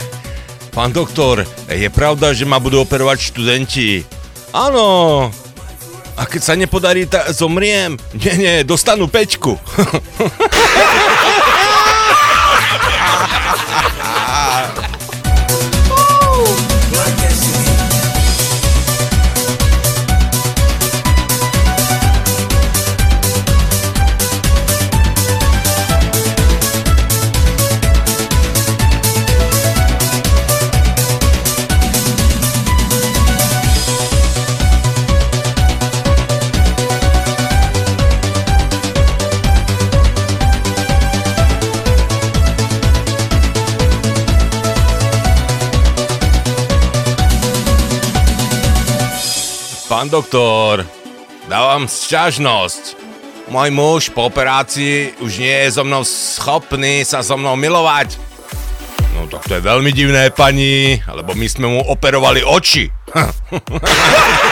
Pán 0.70 0.94
doktor, 0.94 1.42
je 1.66 1.90
pravda, 1.90 2.30
že 2.30 2.46
ma 2.46 2.62
budú 2.62 2.86
operovať 2.86 3.34
študenti? 3.34 4.06
Áno. 4.54 5.26
A 6.14 6.22
keď 6.22 6.40
sa 6.46 6.54
nepodarí, 6.54 7.10
tak 7.10 7.34
zomriem? 7.34 7.98
Nie, 8.14 8.34
nie, 8.38 8.54
dostanú 8.62 9.10
peťku. 9.10 9.58
Pán 50.02 50.10
doktor, 50.10 50.82
dávam 51.46 51.86
sťažnosť. 51.86 52.98
Môj 53.54 53.70
muž 53.70 54.10
po 54.10 54.26
operácii 54.26 55.14
už 55.22 55.38
nie 55.38 55.54
je 55.62 55.78
so 55.78 55.86
mnou 55.86 56.02
schopný 56.02 57.06
sa 57.06 57.22
so 57.22 57.38
mnou 57.38 57.54
milovať. 57.54 58.18
No 59.14 59.30
tak 59.30 59.46
to 59.46 59.54
je 59.54 59.62
veľmi 59.62 59.94
divné, 59.94 60.34
pani, 60.34 60.98
lebo 61.06 61.38
my 61.38 61.46
sme 61.46 61.70
mu 61.70 61.86
operovali 61.86 62.42
oči. 62.42 62.90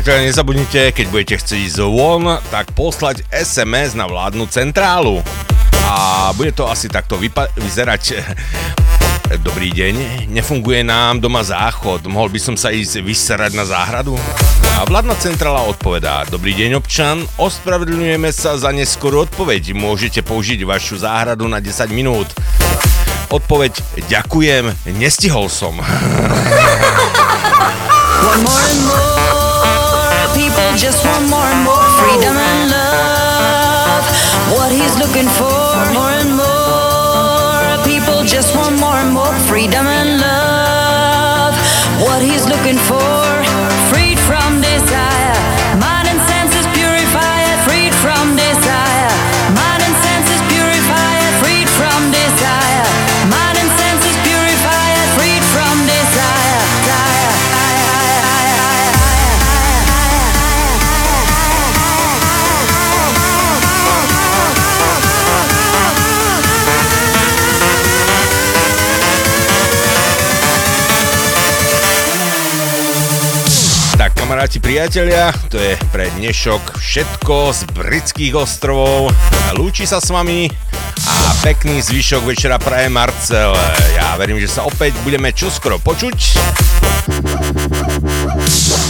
Priatelia, 0.00 0.32
nezabudnite, 0.32 0.96
keď 0.96 1.06
budete 1.12 1.36
chcieť 1.44 1.60
ísť 1.60 1.84
von, 1.84 2.24
tak 2.48 2.72
poslať 2.72 3.20
SMS 3.28 3.92
na 3.92 4.08
vládnu 4.08 4.48
centrálu. 4.48 5.20
A 5.84 6.32
bude 6.40 6.56
to 6.56 6.64
asi 6.64 6.88
takto 6.88 7.20
vypa- 7.20 7.52
vyzerať. 7.60 8.16
Dobrý 9.44 9.68
deň, 9.68 10.24
nefunguje 10.32 10.80
nám 10.88 11.20
doma 11.20 11.44
záchod, 11.44 12.08
mohol 12.08 12.32
by 12.32 12.40
som 12.40 12.56
sa 12.56 12.72
ísť 12.72 13.04
vysrať 13.04 13.52
na 13.52 13.68
záhradu? 13.68 14.16
A 14.80 14.88
vládna 14.88 15.20
centrála 15.20 15.68
odpovedá, 15.68 16.24
dobrý 16.32 16.56
deň 16.56 16.80
občan, 16.80 17.20
ospravedlňujeme 17.36 18.32
sa 18.32 18.56
za 18.56 18.72
neskorú 18.72 19.28
odpoveď, 19.28 19.76
môžete 19.76 20.24
použiť 20.24 20.64
vašu 20.64 20.96
záhradu 21.04 21.44
na 21.44 21.60
10 21.60 21.92
minút. 21.92 22.32
Odpoveď, 23.28 23.76
ďakujem, 24.08 24.96
nestihol 24.96 25.52
som. 25.52 25.76
One 28.24 28.40
more 28.40 28.64
and 28.64 28.80
more 28.88 29.19
just 30.80 31.04
want 31.04 31.28
more 31.28 31.44
and 31.44 31.62
more 31.62 31.88
freedom 32.00 32.34
and 32.34 32.70
love. 32.72 34.04
What 34.56 34.72
he's 34.72 34.96
looking 34.96 35.28
for, 35.28 35.60
more 35.92 36.08
and 36.08 36.32
more 36.40 37.84
people 37.84 38.24
just 38.24 38.56
want 38.56 38.80
more 38.80 38.96
and 38.96 39.12
more 39.12 39.36
freedom 39.44 39.84
and 39.84 40.20
love. 40.20 41.54
What 42.00 42.22
he's 42.22 42.48
looking 42.48 42.78
for, 42.88 43.29
Kamaráti, 74.50 74.66
priatelia, 74.66 75.30
to 75.46 75.62
je 75.62 75.78
pre 75.94 76.10
dnešok 76.18 76.82
všetko 76.82 77.54
z 77.54 77.60
britských 77.70 78.34
ostrovov. 78.34 79.14
Lúči 79.54 79.86
sa 79.86 80.02
s 80.02 80.10
vami 80.10 80.50
a 81.06 81.30
pekný 81.46 81.78
zvyšok 81.78 82.26
večera 82.26 82.58
praje 82.58 82.90
Marcel. 82.90 83.54
Ja 83.94 84.18
verím, 84.18 84.42
že 84.42 84.50
sa 84.50 84.66
opäť 84.66 84.98
budeme 85.06 85.30
čoskoro 85.30 85.78
počuť. 85.78 86.18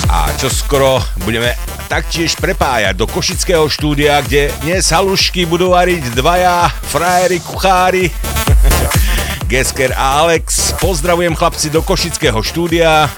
A 0.08 0.32
čoskoro 0.40 1.04
budeme 1.28 1.52
taktiež 1.92 2.40
prepájať 2.40 2.96
do 2.96 3.04
Košického 3.04 3.68
štúdia, 3.68 4.24
kde 4.24 4.48
dnes 4.64 4.88
halušky 4.88 5.44
budú 5.44 5.76
variť 5.76 6.16
dvaja 6.16 6.72
frajeri 6.88 7.36
kuchári. 7.44 8.08
Gesker 9.50 9.92
a 9.92 10.24
Alex. 10.24 10.72
Pozdravujem 10.80 11.36
chlapci 11.36 11.68
do 11.68 11.84
Košického 11.84 12.40
štúdia. 12.40 13.12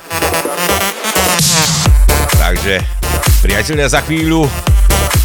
Takže, 2.63 2.79
priatelia, 3.43 3.91
za 3.91 3.99
chvíľu 4.07 4.47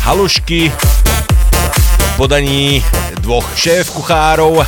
halušky 0.10 0.74
v 0.74 2.12
podaní 2.18 2.82
dvoch 3.22 3.46
šéf 3.54 3.94
kuchárov 3.94 4.66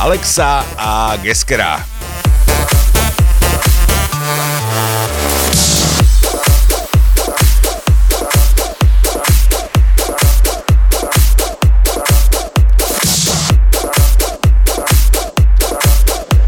Alexa 0.00 0.64
a 0.72 1.20
Geskera. 1.20 1.84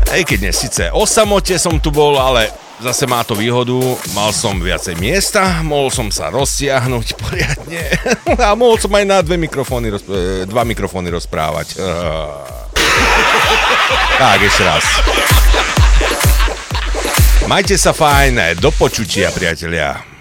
Aj 0.08 0.22
keď 0.24 0.36
dnes 0.40 0.56
síce 0.56 0.88
o 0.88 1.04
samote 1.04 1.60
som 1.60 1.76
tu 1.76 1.92
bol, 1.92 2.16
ale 2.16 2.67
Zase 2.78 3.10
má 3.10 3.26
to 3.26 3.34
výhodu, 3.34 3.74
mal 4.14 4.30
som 4.30 4.54
viacej 4.62 5.02
miesta, 5.02 5.66
mohol 5.66 5.90
som 5.90 6.14
sa 6.14 6.30
rozsiahnuť 6.30 7.06
poriadne 7.22 7.82
a 8.46 8.54
mohol 8.54 8.78
som 8.78 8.94
aj 8.94 9.04
na 9.04 9.18
dve 9.18 9.34
mikrofóny, 9.34 9.90
rozp- 9.90 10.10
e, 10.10 10.46
dva 10.46 10.62
mikrofóny 10.62 11.10
rozprávať. 11.10 11.74
E. 11.74 11.82
Tak, 14.18 14.42
ešte 14.42 14.62
raz. 14.66 14.84
Majte 17.46 17.78
sa 17.78 17.94
fajné 17.94 18.58
do 18.58 18.74
počutia, 18.74 19.30
priatelia. 19.30 20.17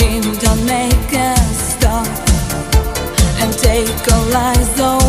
dream, 0.00 0.22
don't 0.36 0.64
make 0.64 1.12
us 1.12 1.74
stop 1.74 2.06
and 3.40 3.52
take 3.58 4.12
all 4.12 4.36
eyes 4.36 4.80
away. 4.80 4.99